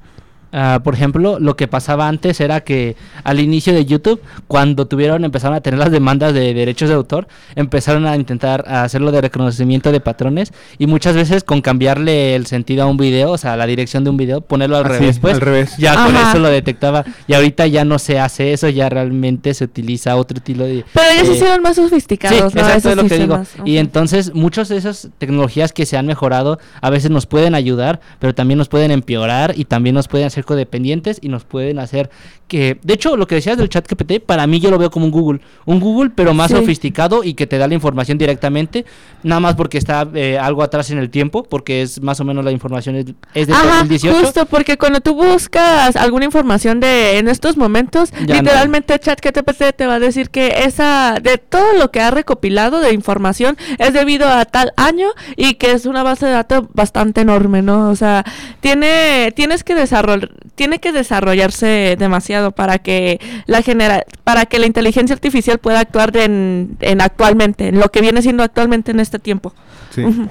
[0.53, 5.25] Ah, por ejemplo, lo que pasaba antes era que al inicio de YouTube, cuando tuvieron,
[5.25, 9.93] empezaron a tener las demandas de derechos de autor, empezaron a intentar hacerlo de reconocimiento
[9.93, 13.67] de patrones y muchas veces con cambiarle el sentido a un video, o sea, la
[13.67, 15.77] dirección de un video, ponerlo al revés, pues, al revés.
[15.79, 19.65] ya con eso lo detectaba y ahorita ya no se hace eso, ya realmente se
[19.65, 20.85] utiliza otro estilo de...
[20.93, 22.53] Pero ellos se hicieron más sofisticados.
[22.53, 23.43] Sí, eso es lo que digo.
[23.65, 28.01] Y entonces muchas de esas tecnologías que se han mejorado a veces nos pueden ayudar,
[28.19, 32.11] pero también nos pueden empeorar y también nos pueden hacer codependientes y nos pueden hacer
[32.51, 35.07] que, de hecho, lo que decías del chat GPT, para mí yo lo veo como
[35.07, 38.85] un Google, un Google pero más sofisticado y que te da la información directamente,
[39.23, 42.45] nada más porque está eh, algo atrás en el tiempo, porque es más o menos
[42.45, 44.19] la información es, es de Ajá, 2018.
[44.19, 49.87] Justo, porque cuando tú buscas alguna información de en estos momentos, literalmente chat GPT te
[49.87, 54.29] va a decir que esa, de todo lo que ha recopilado de información es debido
[54.29, 57.91] a tal año y que es una base de datos bastante enorme, ¿no?
[57.91, 58.25] O sea,
[58.61, 64.67] tiene, tienes que desarrollar tiene que desarrollarse demasiado para que la genera para que la
[64.67, 69.55] inteligencia artificial pueda actuar en, actualmente, en lo que viene siendo actualmente en este tiempo.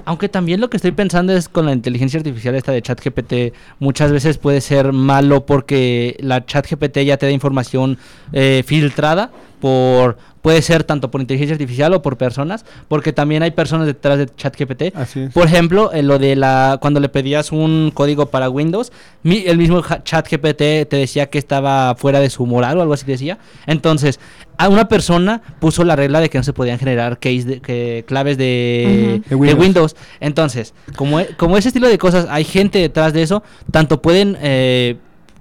[0.06, 3.34] Aunque también lo que estoy pensando es con la inteligencia artificial esta de ChatGPT,
[3.80, 7.98] muchas veces puede ser malo porque la ChatGPT ya te da información
[8.32, 13.52] eh, filtrada por puede ser tanto por inteligencia artificial o por personas, porque también hay
[13.52, 14.94] personas detrás de ChatGPT.
[15.34, 18.92] Por ejemplo, en lo de la cuando le pedías un código para Windows,
[19.24, 23.38] el mismo ChatGPT te decía que estaba fuera de su moral o algo así decía.
[23.68, 24.20] Entonces,
[24.58, 28.38] a una persona puso la regla de que no se podían generar case de, claves
[28.38, 29.96] de, Windows.
[30.20, 34.38] Entonces, como, e, como ese estilo de cosas, hay gente detrás de eso, tanto pueden
[34.42, 34.98] eh,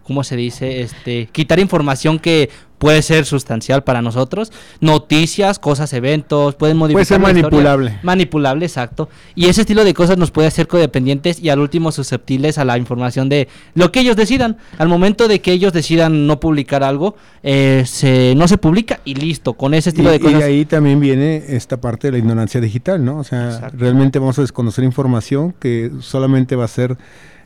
[0.09, 0.81] ¿cómo se dice?
[0.81, 2.49] Este, quitar información que
[2.79, 7.19] puede ser sustancial para nosotros, noticias, cosas, eventos, pueden modificar.
[7.19, 7.99] Puede ser manipulable.
[8.03, 9.09] manipulable, exacto.
[9.35, 12.79] Y ese estilo de cosas nos puede hacer codependientes y al último susceptibles a la
[12.79, 14.57] información de lo que ellos decidan.
[14.79, 19.15] Al momento de que ellos decidan no publicar algo, eh, se, no se publica y
[19.15, 20.41] listo, con ese estilo de cosas.
[20.41, 23.19] Y ahí también viene esta parte de la ignorancia digital, ¿no?
[23.19, 26.97] O sea, realmente vamos a desconocer información que solamente va a ser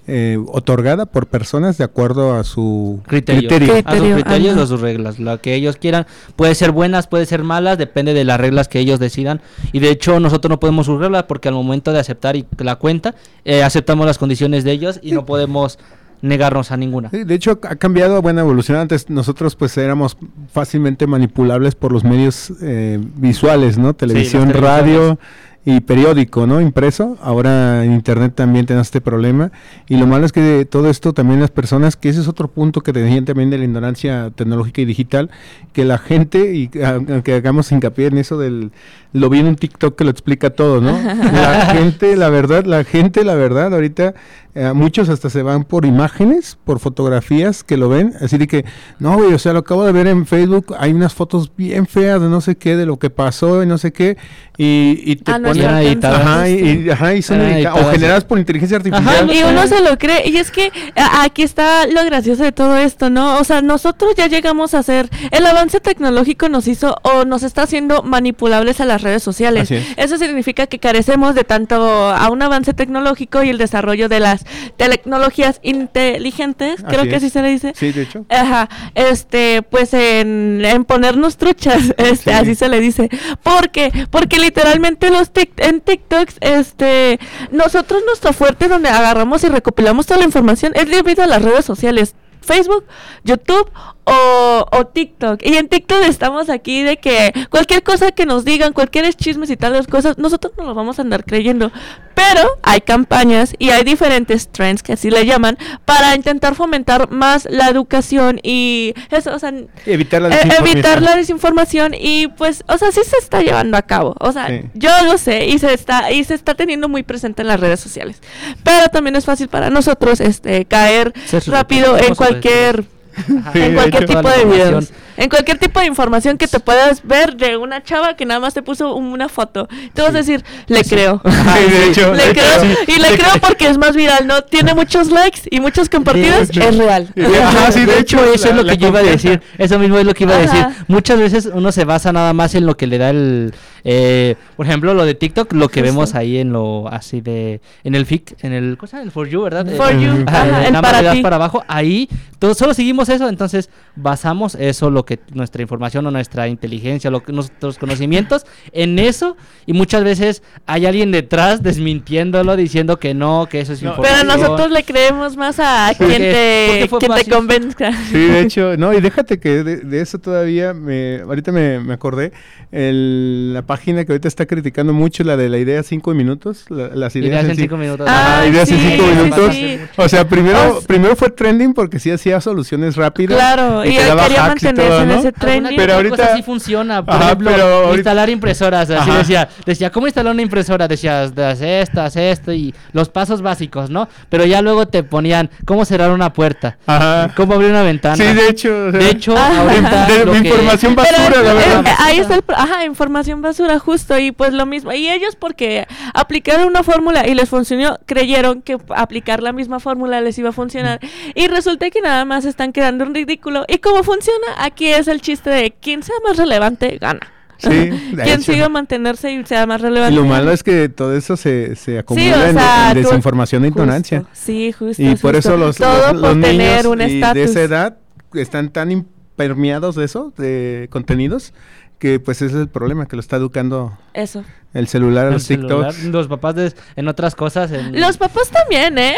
[0.09, 3.49] eh, otorgada por personas de acuerdo a su criterio,
[3.85, 5.21] a sus criterios o sus reglas.
[5.21, 8.81] Lo que ellos quieran puede ser buenas, puede ser malas, depende de las reglas que
[8.81, 9.41] ellos decidan.
[9.71, 13.63] Y de hecho nosotros no podemos juzgarlas porque al momento de aceptar la cuenta eh,
[13.63, 15.79] aceptamos las condiciones de ellos y no podemos
[16.21, 17.11] negarnos a ninguna.
[17.11, 18.79] de hecho ha cambiado, buena evolución.
[18.79, 20.17] Antes nosotros pues éramos
[20.53, 23.95] fácilmente manipulables por los medios eh, visuales, ¿no?
[23.95, 25.19] Televisión, radio
[25.65, 26.61] y periódico, ¿no?
[26.61, 27.17] Impreso.
[27.23, 29.53] Ahora en internet también tenemos este problema.
[29.89, 32.81] Y lo malo es que todo esto también las personas, que ese es otro punto
[32.81, 35.31] que decían también de la ignorancia tecnológica y digital,
[35.73, 38.73] que la gente, y aunque hagamos hincapié en eso del,
[39.13, 40.93] lo vi en un TikTok que lo explica todo, ¿no?
[41.33, 44.15] La gente, la verdad, la gente, la verdad, ahorita
[44.55, 48.65] eh, muchos hasta se van por imágenes, por fotografías que lo ven, así de que,
[48.99, 52.21] no, güey, o sea, lo acabo de ver en Facebook, hay unas fotos bien feas
[52.21, 54.19] de no sé qué, de lo que pasó y no sé qué,
[54.59, 59.31] y, y te ah, ponen ajá, y, ajá, y son o generadas por inteligencia artificial.
[59.33, 63.11] y uno se lo cree, y es que aquí está lo gracioso de todo esto,
[63.11, 63.39] ¿no?
[63.39, 67.63] O sea, nosotros ya llegamos a ser, el avance tecnológico nos hizo o nos está
[67.63, 69.71] haciendo manipulables a las redes sociales.
[69.97, 71.75] Eso significa que carecemos de tanto
[72.11, 74.45] a un avance tecnológico y el desarrollo de las
[74.77, 77.73] tecnologías inteligentes, creo que así se le dice.
[77.75, 78.25] Sí, de hecho.
[78.29, 83.09] Ajá, este, pues en, ponernos truchas, este, así se le dice.
[83.43, 83.93] ¿Por qué?
[84.11, 87.19] Porque literalmente los en TikTok, este,
[87.51, 91.65] nosotros nuestro fuerte donde agarramos y recopilamos toda la información es debido a las redes
[91.65, 92.15] sociales.
[92.41, 92.85] Facebook,
[93.25, 93.71] YouTube
[94.05, 95.41] o, o TikTok.
[95.45, 99.57] Y en TikTok estamos aquí de que cualquier cosa que nos digan, cualquier chismes y
[99.57, 101.71] tales cosas, nosotros no lo vamos a andar creyendo.
[102.15, 107.47] Pero hay campañas y hay diferentes trends que así le llaman para intentar fomentar más
[107.51, 109.53] la educación y eso, o sea,
[109.87, 111.05] Evitar la eh, evitar desinformación.
[111.05, 114.15] la desinformación y pues, o sea, sí se está llevando a cabo.
[114.21, 114.61] O sea, Sí.
[114.75, 117.81] yo lo sé y se está y se está teniendo muy presente en las redes
[117.81, 118.21] sociales.
[118.63, 121.13] Pero también es fácil para nosotros este caer
[121.47, 122.85] rápido en cualquier
[123.55, 124.93] en cualquier tipo de videos.
[125.17, 128.55] En cualquier tipo de información que te puedas ver de una chava que nada más
[128.55, 129.69] te puso una foto.
[129.93, 131.21] Te vas a decir, le creo.
[131.53, 134.43] Sí, de hecho, Le de creo, hecho, y le creo porque es más viral, ¿no?
[134.43, 137.09] Tiene muchos likes y muchos compartidos, es real.
[137.15, 139.03] Sí, ajá, sí, de, de hecho, hecho, eso la- es lo que yo iba a
[139.03, 139.43] decir.
[139.59, 140.67] Eso mismo es lo que iba a decir.
[140.89, 143.53] Muchas veces uno se basa nada más en lo que le da el,
[143.85, 145.93] eh, por ejemplo, lo de TikTok, lo que Justo.
[145.95, 149.05] vemos ahí en lo así de, en el fic, en el, ¿cómo se llama?
[149.05, 149.67] El for you, ¿verdad?
[149.77, 151.65] For Eh, you, ajá, ajá, el nada más para para abajo.
[151.69, 157.11] Ahí, todos solo seguimos eso, entonces basamos eso, lo que nuestra información o nuestra inteligencia,
[157.11, 159.37] lo que nuestros conocimientos en eso
[159.67, 164.27] y muchas veces hay alguien detrás desmintiéndolo, diciendo que no, que eso es No, información.
[164.29, 166.89] Pero nosotros le creemos más a quien te,
[167.31, 167.93] convenzca.
[168.11, 171.95] Sí, de hecho, no, y déjate que de, de eso todavía, me, ahorita me, me
[171.95, 172.33] acordé,
[172.71, 176.89] el- la página que ahorita está criticando mucho, la de la idea cinco minutos, la-
[176.89, 178.07] las ideas, Ideas en sí- cinco minutos.
[178.09, 179.55] Ah, Ajá, ideas en sí, cinco sí, minutos.
[179.55, 179.79] sí.
[179.97, 183.37] O sea, primero, O s- primero fue trending porque sí hacía soluciones rápidas.
[183.39, 185.15] Claro, y quería y mantenerse todo, en ¿no?
[185.15, 185.77] ese trending.
[185.77, 187.05] Pero ahorita- sí funciona.
[187.05, 188.91] Por Ajá, ejemplo, pero ahorita- instalar impresoras.
[188.91, 189.19] Así Ajá.
[189.19, 190.89] decía, decía, ¿cómo instalar una impresora?
[190.89, 194.09] Decías, haz esto, haz esto y los pasos básicos, ¿no?
[194.29, 196.79] Pero ya luego te ponían, ¿cómo cerrar una puerta?
[196.87, 197.33] Ajá.
[197.37, 198.17] ¿Cómo abrir una ventana?
[198.17, 198.87] Sí, de hecho.
[198.89, 199.61] o sea, De hecho, Ah.
[199.61, 201.85] ahorita de- lo de que- información Pero basura, la verdad.
[201.87, 204.93] es- ahí está el, pro- ajá, información basura justo y pues lo mismo.
[204.93, 210.21] Y ellos porque aplicaron una fórmula y les funcionó, creyeron que aplicar la misma fórmula
[210.21, 211.01] les iba a funcionar
[211.35, 213.65] y resulta que nada más están quedando en ridículo.
[213.69, 214.47] ¿Y cómo funciona?
[214.59, 217.21] Aquí es el chiste de quien sea más relevante gana.
[217.59, 217.69] Sí,
[218.25, 220.17] quien siga mantenerse y sea más Y relevante.
[220.17, 223.09] lo malo es que todo eso se, se acumula Sí, o en, sea, en tú-
[223.09, 224.19] desinformación e ignorancia.
[224.21, 225.03] Justo, Sí, justo.
[225.03, 225.39] Y por justo.
[225.39, 227.97] eso los, Todo los, por los tener niños un y de esa edad
[228.35, 231.53] están tan impermeados de eso, de contenidos,
[231.99, 234.45] que pues ese es el problema, que lo está educando Eso.
[234.75, 236.05] El celular a los celular, TikToks.
[236.13, 237.71] los papás de- en otras cosas.
[237.73, 239.15] en- Los papás también, ¿eh?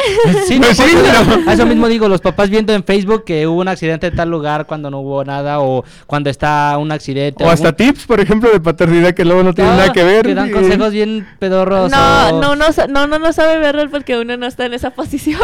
[0.46, 3.46] Sí, Pues no, sí, pero- a eso mismo digo, los papás viendo en Facebook que
[3.46, 7.44] hubo un accidente en tal lugar cuando no hubo nada o cuando está un accidente.
[7.44, 10.26] O hasta tips, por ejemplo, de paternidad que luego no tienen No, nada que ver.
[10.26, 11.90] Que dan y- consejos bien pedorros.
[11.90, 14.90] No, o- no, no, no, no, no sabe verlo porque uno no está en esa
[14.90, 15.40] posición.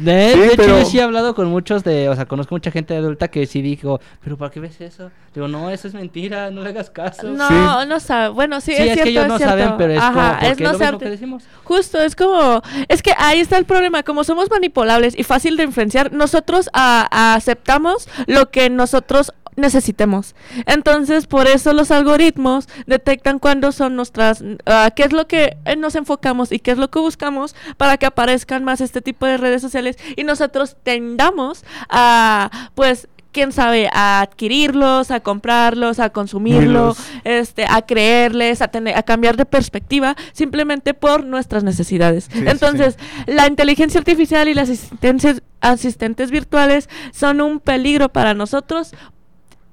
[0.00, 2.54] De, Sí, de hecho, pero- yo sí he hablado con muchos de, o sea, conozco
[2.54, 5.10] mucha gente adulta que sí dijo, pero ¿para qué ves eso?
[5.34, 7.26] Digo, no, eso es mentira, no le hagas caso.
[7.28, 7.88] No, Sí.
[7.88, 8.28] no sabe.
[8.28, 10.52] Bueno, sí, Sí, es, es, cierto, que ellos no saben, pero es Ajá, como, es
[10.52, 11.44] es no lo mismo que decimos.
[11.64, 15.64] Justo, es como, es que ahí está el problema, como somos manipulables y fácil de
[15.64, 20.34] influenciar, nosotros a- a- aceptamos lo que nosotros necesitemos.
[20.66, 25.76] Entonces, por eso los algoritmos detectan cuándo son nuestras, ah, qué es lo que eh,
[25.76, 29.36] nos enfocamos y qué es lo que buscamos para que aparezcan más este tipo de
[29.36, 36.98] redes sociales y nosotros tendamos a, pues, quién sabe, a adquirirlos, a comprarlos, a consumirlos,
[36.98, 37.20] Mirlos.
[37.24, 42.30] este, a creerles, a tener, a cambiar de perspectiva, simplemente por nuestras necesidades.
[42.32, 48.32] Sí, sí, Entonces, la inteligencia artificial y las asistentes, asistentes virtuales son un peligro para
[48.32, 48.94] nosotros.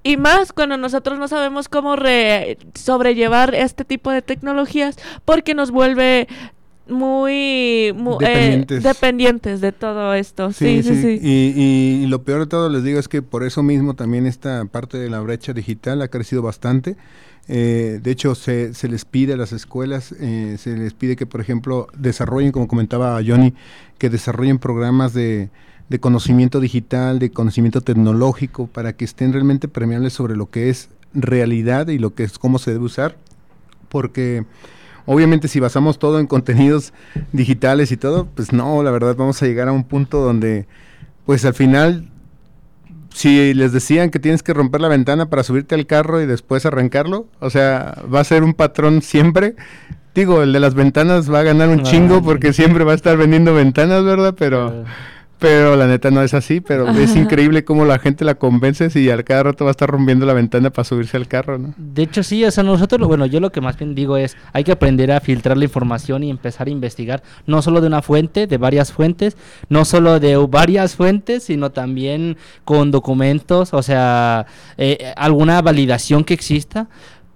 [0.03, 5.69] Y más cuando nosotros no sabemos cómo re- sobrellevar este tipo de tecnologías porque nos
[5.69, 6.27] vuelve
[6.91, 8.83] muy, mu- eh, Dependientes.
[8.83, 10.51] dependientes de todo esto.
[10.51, 11.19] Sí, sí, sí.
[11.21, 14.65] Y, y lo peor de todo, les digo, es que por eso mismo también esta
[14.65, 16.95] parte de la brecha digital ha crecido bastante.
[17.47, 21.25] Eh, de hecho, se, se les pide a las escuelas, eh, se les pide que,
[21.25, 23.53] por ejemplo, desarrollen, como comentaba Johnny,
[23.97, 25.49] que desarrollen programas de,
[25.89, 30.89] de conocimiento digital, de conocimiento tecnológico, para que estén realmente permeables sobre lo que es
[31.13, 33.15] realidad y lo que es cómo se debe usar.
[33.89, 34.45] Porque
[35.05, 36.93] obviamente si basamos todo en contenidos
[37.31, 40.67] digitales y todo, pues no, la verdad vamos a llegar a un punto donde,
[41.25, 42.09] pues al final,
[43.13, 46.65] si les decían que tienes que romper la ventana para subirte al carro y después
[46.65, 49.55] arrancarlo, o sea, va a ser un patrón siempre.
[50.13, 52.95] Digo, el de las ventanas va a ganar un Ah, chingo porque siempre va a
[52.95, 54.35] estar vendiendo ventanas, ¿verdad?
[54.37, 54.83] Pero...
[55.41, 59.09] Pero la neta no es así, pero es increíble cómo la gente la convence y
[59.09, 61.73] al cada rato va a estar rompiendo la ventana para subirse al carro, ¿no?
[61.77, 64.37] De hecho, sí, o sea, nosotros, lo- bueno, yo lo que más bien digo es,
[64.53, 68.03] hay que aprender a filtrar la información y empezar a investigar, no solo de una
[68.03, 69.35] fuente, de varias fuentes,
[69.67, 74.45] no solo de varias fuentes, sino también con documentos, o sea,
[74.77, 76.87] eh, alguna validación que exista,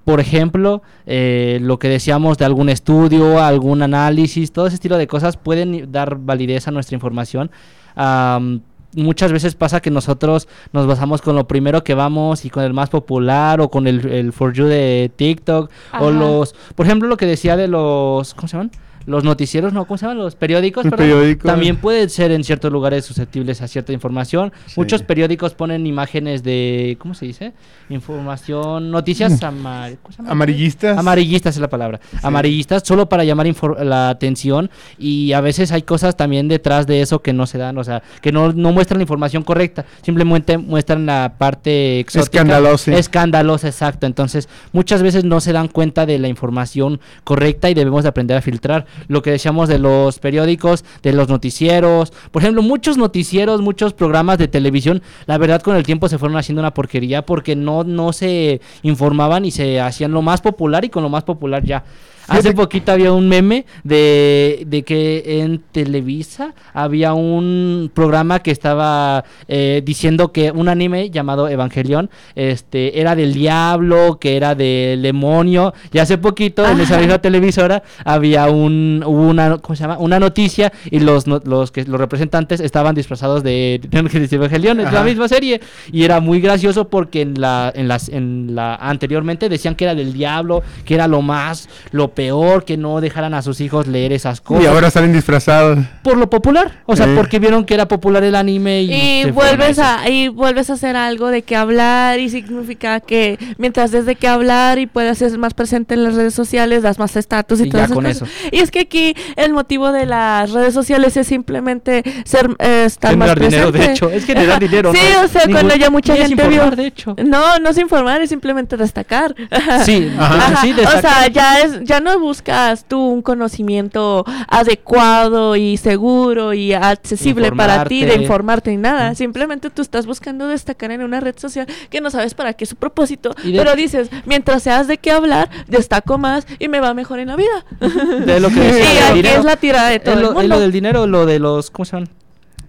[0.03, 5.07] por ejemplo, eh, lo que decíamos de algún estudio, algún análisis, todo ese estilo de
[5.07, 7.49] cosas pueden dar validez a nuestra información.
[7.95, 8.61] Am,
[8.95, 12.73] muchas veces pasa que nosotros nos basamos con lo primero que vamos y con el
[12.73, 15.69] más popular o con el, el For You de TikTok
[15.99, 18.71] o los, por ejemplo, lo que decía de los, ¿cómo se llaman?
[19.05, 19.85] Los noticieros, ¿no?
[19.85, 20.17] ¿Cómo se llaman?
[20.17, 21.45] Los periódicos, periódicos.
[21.45, 24.51] También pueden ser en ciertos lugares susceptibles a cierta información.
[24.65, 24.73] Sí.
[24.77, 27.53] Muchos periódicos ponen imágenes de, ¿cómo se dice?
[27.89, 30.31] Información, noticias amar- ¿cómo se llama?
[30.31, 30.97] Amarillistas.
[30.97, 31.99] Amarillistas es la palabra.
[32.23, 33.45] Amarillistas solo para llamar
[33.83, 37.77] la atención y a veces hay cosas también detrás de eso que no se dan,
[37.77, 42.39] o sea, que no, no muestran la información correcta, simplemente muestran la parte exótica.
[42.41, 42.93] Escandalosa.
[42.95, 44.05] Escandalosa, exacto.
[44.05, 48.37] Entonces, muchas veces no se dan cuenta de la información correcta y debemos de aprender
[48.37, 48.85] a filtrar.
[49.07, 54.37] Lo que decíamos de los periódicos, de los noticieros, por ejemplo, muchos noticieros, muchos programas
[54.37, 58.13] de televisión, la verdad con el tiempo se fueron haciendo una porquería porque no, no
[58.13, 61.83] se informaban y se hacían lo más popular y con lo más popular ya.
[62.27, 69.23] Hace poquito había un meme de, de que en Televisa había un programa que estaba
[69.47, 75.73] eh, diciendo que un anime llamado Evangelion este, era del diablo, que era del demonio.
[75.91, 77.01] Y hace poquito en esa Ajá.
[77.01, 79.97] misma televisora había un, una, ¿cómo se llama?
[79.97, 84.99] una noticia y los, los, que, los representantes estaban disfrazados de, de Evangelion, es la
[84.99, 85.03] Ajá.
[85.03, 85.61] misma serie.
[85.91, 89.95] Y era muy gracioso porque en la, en las, en la anteriormente decían que era
[89.95, 94.13] del diablo, que era lo más, lo peor, que no dejaran a sus hijos leer
[94.13, 94.63] esas cosas.
[94.63, 95.79] Y ahora salen disfrazados.
[96.01, 97.13] por lo popular, o sea, Eh.
[97.15, 99.83] porque vieron que era popular el anime y, Y vuelves eso.
[99.83, 104.15] a, y vuelves a hacer algo de que hablar y significa que mientras des de
[104.15, 107.69] qué hablar y puedas ser más presente en las redes sociales, das más estatus y,
[107.69, 108.29] ya con cosas.
[108.51, 113.15] Y es que aquí el motivo de las redes sociales es simplemente ser eh, estar
[113.17, 113.93] más Generar dinero, de presente.
[113.93, 114.91] hecho, es generar dinero.
[114.93, 116.83] Sí, no o sea, ningún- cuando ya mucha gente informar, vio.
[116.83, 117.15] de hecho.
[117.25, 119.35] No, no es informar, es simplemente destacar.
[119.35, 119.83] Sí, Ajá.
[119.83, 121.31] sí, Ajá, o sea, destacar.
[121.31, 128.05] ya es, ya no buscas tú un conocimiento adecuado y seguro y accesible para ti
[128.05, 128.71] de Informarte.
[128.71, 129.15] ni nada.
[129.15, 132.69] Simplemente tú estás buscando destacar en una red social que no sabes para qué es
[132.69, 133.35] su propósito.
[133.43, 137.35] Pero dices, mientras seas de qué hablar, destaco más y me va mejor en la
[137.35, 137.65] vida.
[137.79, 139.39] de lo que del aquí dinero.
[139.39, 140.55] es la tirada de todo el lo, es mundo.
[140.55, 142.09] lo del dinero, lo de los, ¿cómo se llaman?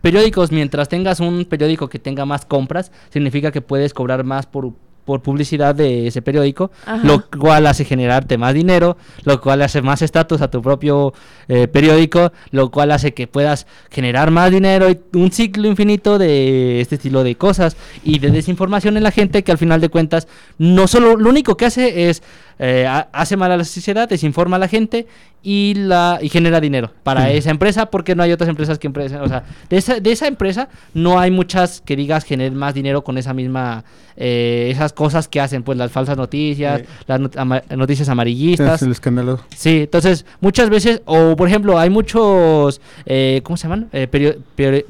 [0.01, 4.72] Periódicos, mientras tengas un periódico que tenga más compras, significa que puedes cobrar más por,
[5.07, 7.01] por publicidad de ese periódico, Ajá.
[7.07, 11.15] lo cual hace generarte más dinero, lo cual hace más estatus a tu propio
[11.49, 16.81] eh, periódico, lo cual hace que puedas generar más dinero y un ciclo infinito de
[16.81, 20.27] este estilo de cosas y de desinformación en la gente que al final de cuentas
[20.59, 22.23] no solo lo único que hace es
[22.59, 25.07] eh, ha- hace mal a la sociedad, desinforma a la gente
[25.43, 29.23] y la y genera dinero para esa empresa porque no hay otras empresas que empresa,
[29.23, 33.05] o sea, de esa, de esa empresa no hay muchas que digas generen más dinero
[33.05, 33.85] con esa misma
[34.19, 36.87] eh, esas cosas que hacen, pues las falsas noticias, Sí.
[37.07, 38.81] las not- ama- noticias Es amarillistas.
[38.83, 39.41] el escándalo.
[39.55, 43.89] Sí, entonces muchas veces, o por ejemplo, hay muchos, eh, ¿cómo se llaman?
[43.93, 44.09] Eh,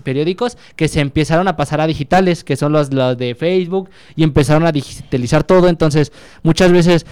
[0.02, 4.22] periódicos que se empezaron a pasar a digitales, que son los, los de Facebook, y
[4.22, 5.68] empezaron a digitalizar todo.
[5.68, 6.12] Entonces,
[6.42, 7.04] muchas veces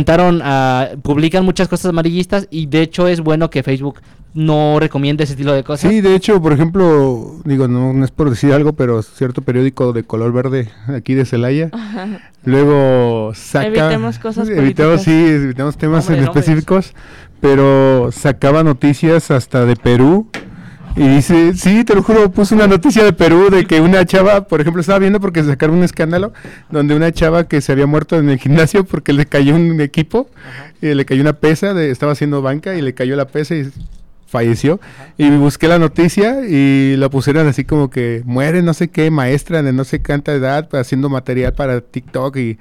[0.00, 4.00] intentaron, ah, publican muchas cosas amarillistas, y de hecho es bueno que Facebook
[4.32, 5.90] no recomiende ese estilo de cosas.
[5.90, 9.92] Sí, de hecho, por ejemplo, digo, no, no es por decir algo, pero cierto periódico
[9.92, 11.70] de color verde aquí de Celaya,
[12.44, 13.66] luego saca...
[13.66, 15.02] Evitemos cosas Evitemos, políticas.
[15.02, 16.94] sí, evitemos temas Hombre, en específicos,
[17.40, 20.28] pero sacaba noticias hasta de Perú.
[20.96, 24.42] Y dice, sí, te lo juro, puso una noticia de Perú de que una chava,
[24.42, 26.32] por ejemplo, estaba viendo porque sacaron un escándalo
[26.70, 30.28] donde una chava que se había muerto en el gimnasio porque le cayó un equipo
[30.82, 33.70] y le cayó una pesa, de, estaba haciendo banca y le cayó la pesa y
[34.30, 34.80] falleció.
[35.18, 39.62] Y busqué la noticia y la pusieron así como que muere no sé qué maestra
[39.62, 42.58] de no sé cuánta edad haciendo material para TikTok y,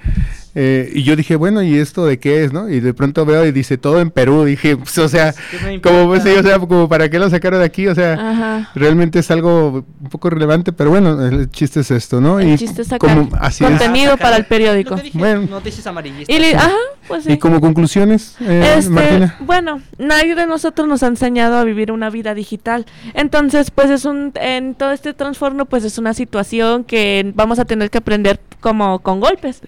[0.61, 2.67] eh, y yo dije, bueno, ¿y esto de qué es, no?
[2.69, 4.43] Y de pronto veo y dice todo en Perú.
[4.43, 7.29] Dije, pues, o sea, ¿Qué me como, pues, sí, o sea, como para qué lo
[7.29, 8.71] sacaron de aquí, o sea, Ajá.
[8.75, 12.41] realmente es algo un poco relevante, pero bueno, el chiste es esto, ¿no?
[12.41, 13.69] El y chiste es sacar como así es.
[13.69, 14.95] contenido sacar- para el periódico.
[14.97, 15.47] Dije, Bueno.
[15.49, 16.35] noticias amarillistas.
[16.35, 16.71] Y li- ajá,
[17.07, 17.31] pues sí.
[17.31, 19.37] Y como conclusiones, eh, Este, Martina.
[19.39, 22.85] bueno, nadie de nosotros nos ha enseñado a vivir una vida digital.
[23.13, 27.65] Entonces, pues es un, en todo este transformo, pues es una situación que vamos a
[27.65, 29.61] tener que aprender como con golpes.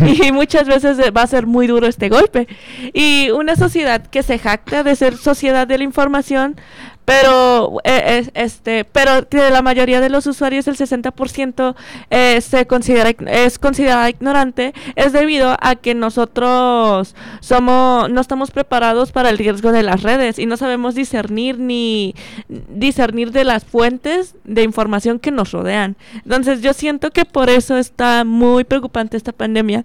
[0.24, 2.48] y muchas veces va a ser muy duro este golpe.
[2.92, 6.56] Y una sociedad que se jacta de ser sociedad de la información,
[7.04, 11.74] pero eh, es- este pero que la mayoría de los usuarios el 60%
[12.10, 19.10] eh, se considera es considerada ignorante es debido a que nosotros somos no estamos preparados
[19.10, 22.14] para el riesgo de las redes y no sabemos discernir ni
[22.48, 27.78] discernir de las fuentes de información que nos rodean entonces yo siento que por eso
[27.78, 28.22] está
[28.64, 29.84] preocupante esta pandemia.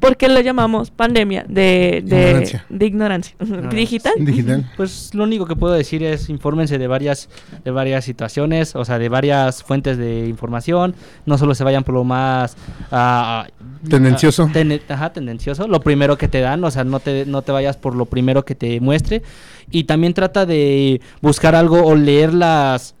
[0.00, 2.66] porque lo llamamos pandemia de, de Ignorancia.
[2.68, 3.36] de ignorancia?
[3.70, 4.12] ¿Digital?
[4.18, 4.70] Digital.
[4.76, 7.28] Pues lo único que puedo decir es infórmense de varias,
[7.64, 10.94] de varias situaciones, o sea, de varias fuentes de información.
[11.26, 12.56] No solo se vayan por lo más
[12.90, 13.46] ah,
[13.88, 14.50] Tendencioso.
[14.54, 15.68] ah, ajá, tendencioso.
[15.68, 18.44] Lo primero que te dan, o sea, no te, no te vayas por lo primero
[18.44, 19.22] que te muestre.
[19.70, 22.94] Y también trata de buscar algo o leer las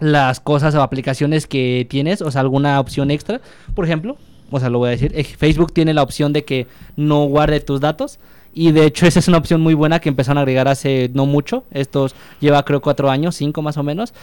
[0.00, 3.40] las cosas o aplicaciones que tienes, o sea, alguna opción extra,
[3.74, 4.16] por ejemplo,
[4.50, 6.66] o sea, lo voy a decir, eh, Facebook tiene la opción de que
[6.96, 8.18] no guarde tus datos.
[8.58, 11.26] Y de hecho esa es una opción muy buena que empezaron a agregar hace no
[11.26, 14.14] mucho, estos lleva creo cuatro años, cinco más o menos,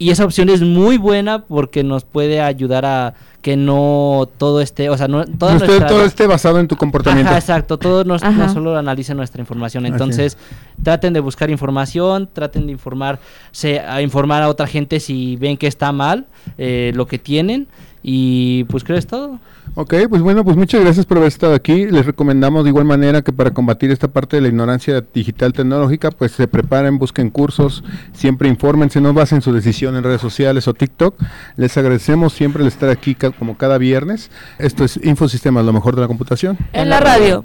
[0.00, 4.88] y esa opción es muy buena porque nos puede ayudar a que no todo esté,
[4.90, 7.28] o sea, no toda No nuestra- todo esté basado en tu comportamiento.
[7.30, 8.30] Ajá, exacto, todos no, Ajá.
[8.30, 9.84] no solo analicen nuestra información.
[9.86, 10.36] Entonces,
[10.82, 15.66] traten de buscar información, traten de informarse, a informar a otra gente si ven que
[15.66, 16.26] está mal
[16.58, 17.68] eh, lo que tienen.
[18.02, 19.38] Y pues creo que es todo.
[19.74, 21.86] Ok, pues bueno, pues muchas gracias por haber estado aquí.
[21.86, 26.10] Les recomendamos de igual manera que para combatir esta parte de la ignorancia digital tecnológica,
[26.10, 30.74] pues se preparen, busquen cursos, siempre infórmense, no basen su decisión en redes sociales o
[30.74, 31.14] TikTok.
[31.56, 34.30] Les agradecemos siempre el estar aquí ca- como cada viernes.
[34.58, 36.58] Esto es Infosistemas, lo mejor de la computación.
[36.72, 37.44] En la radio.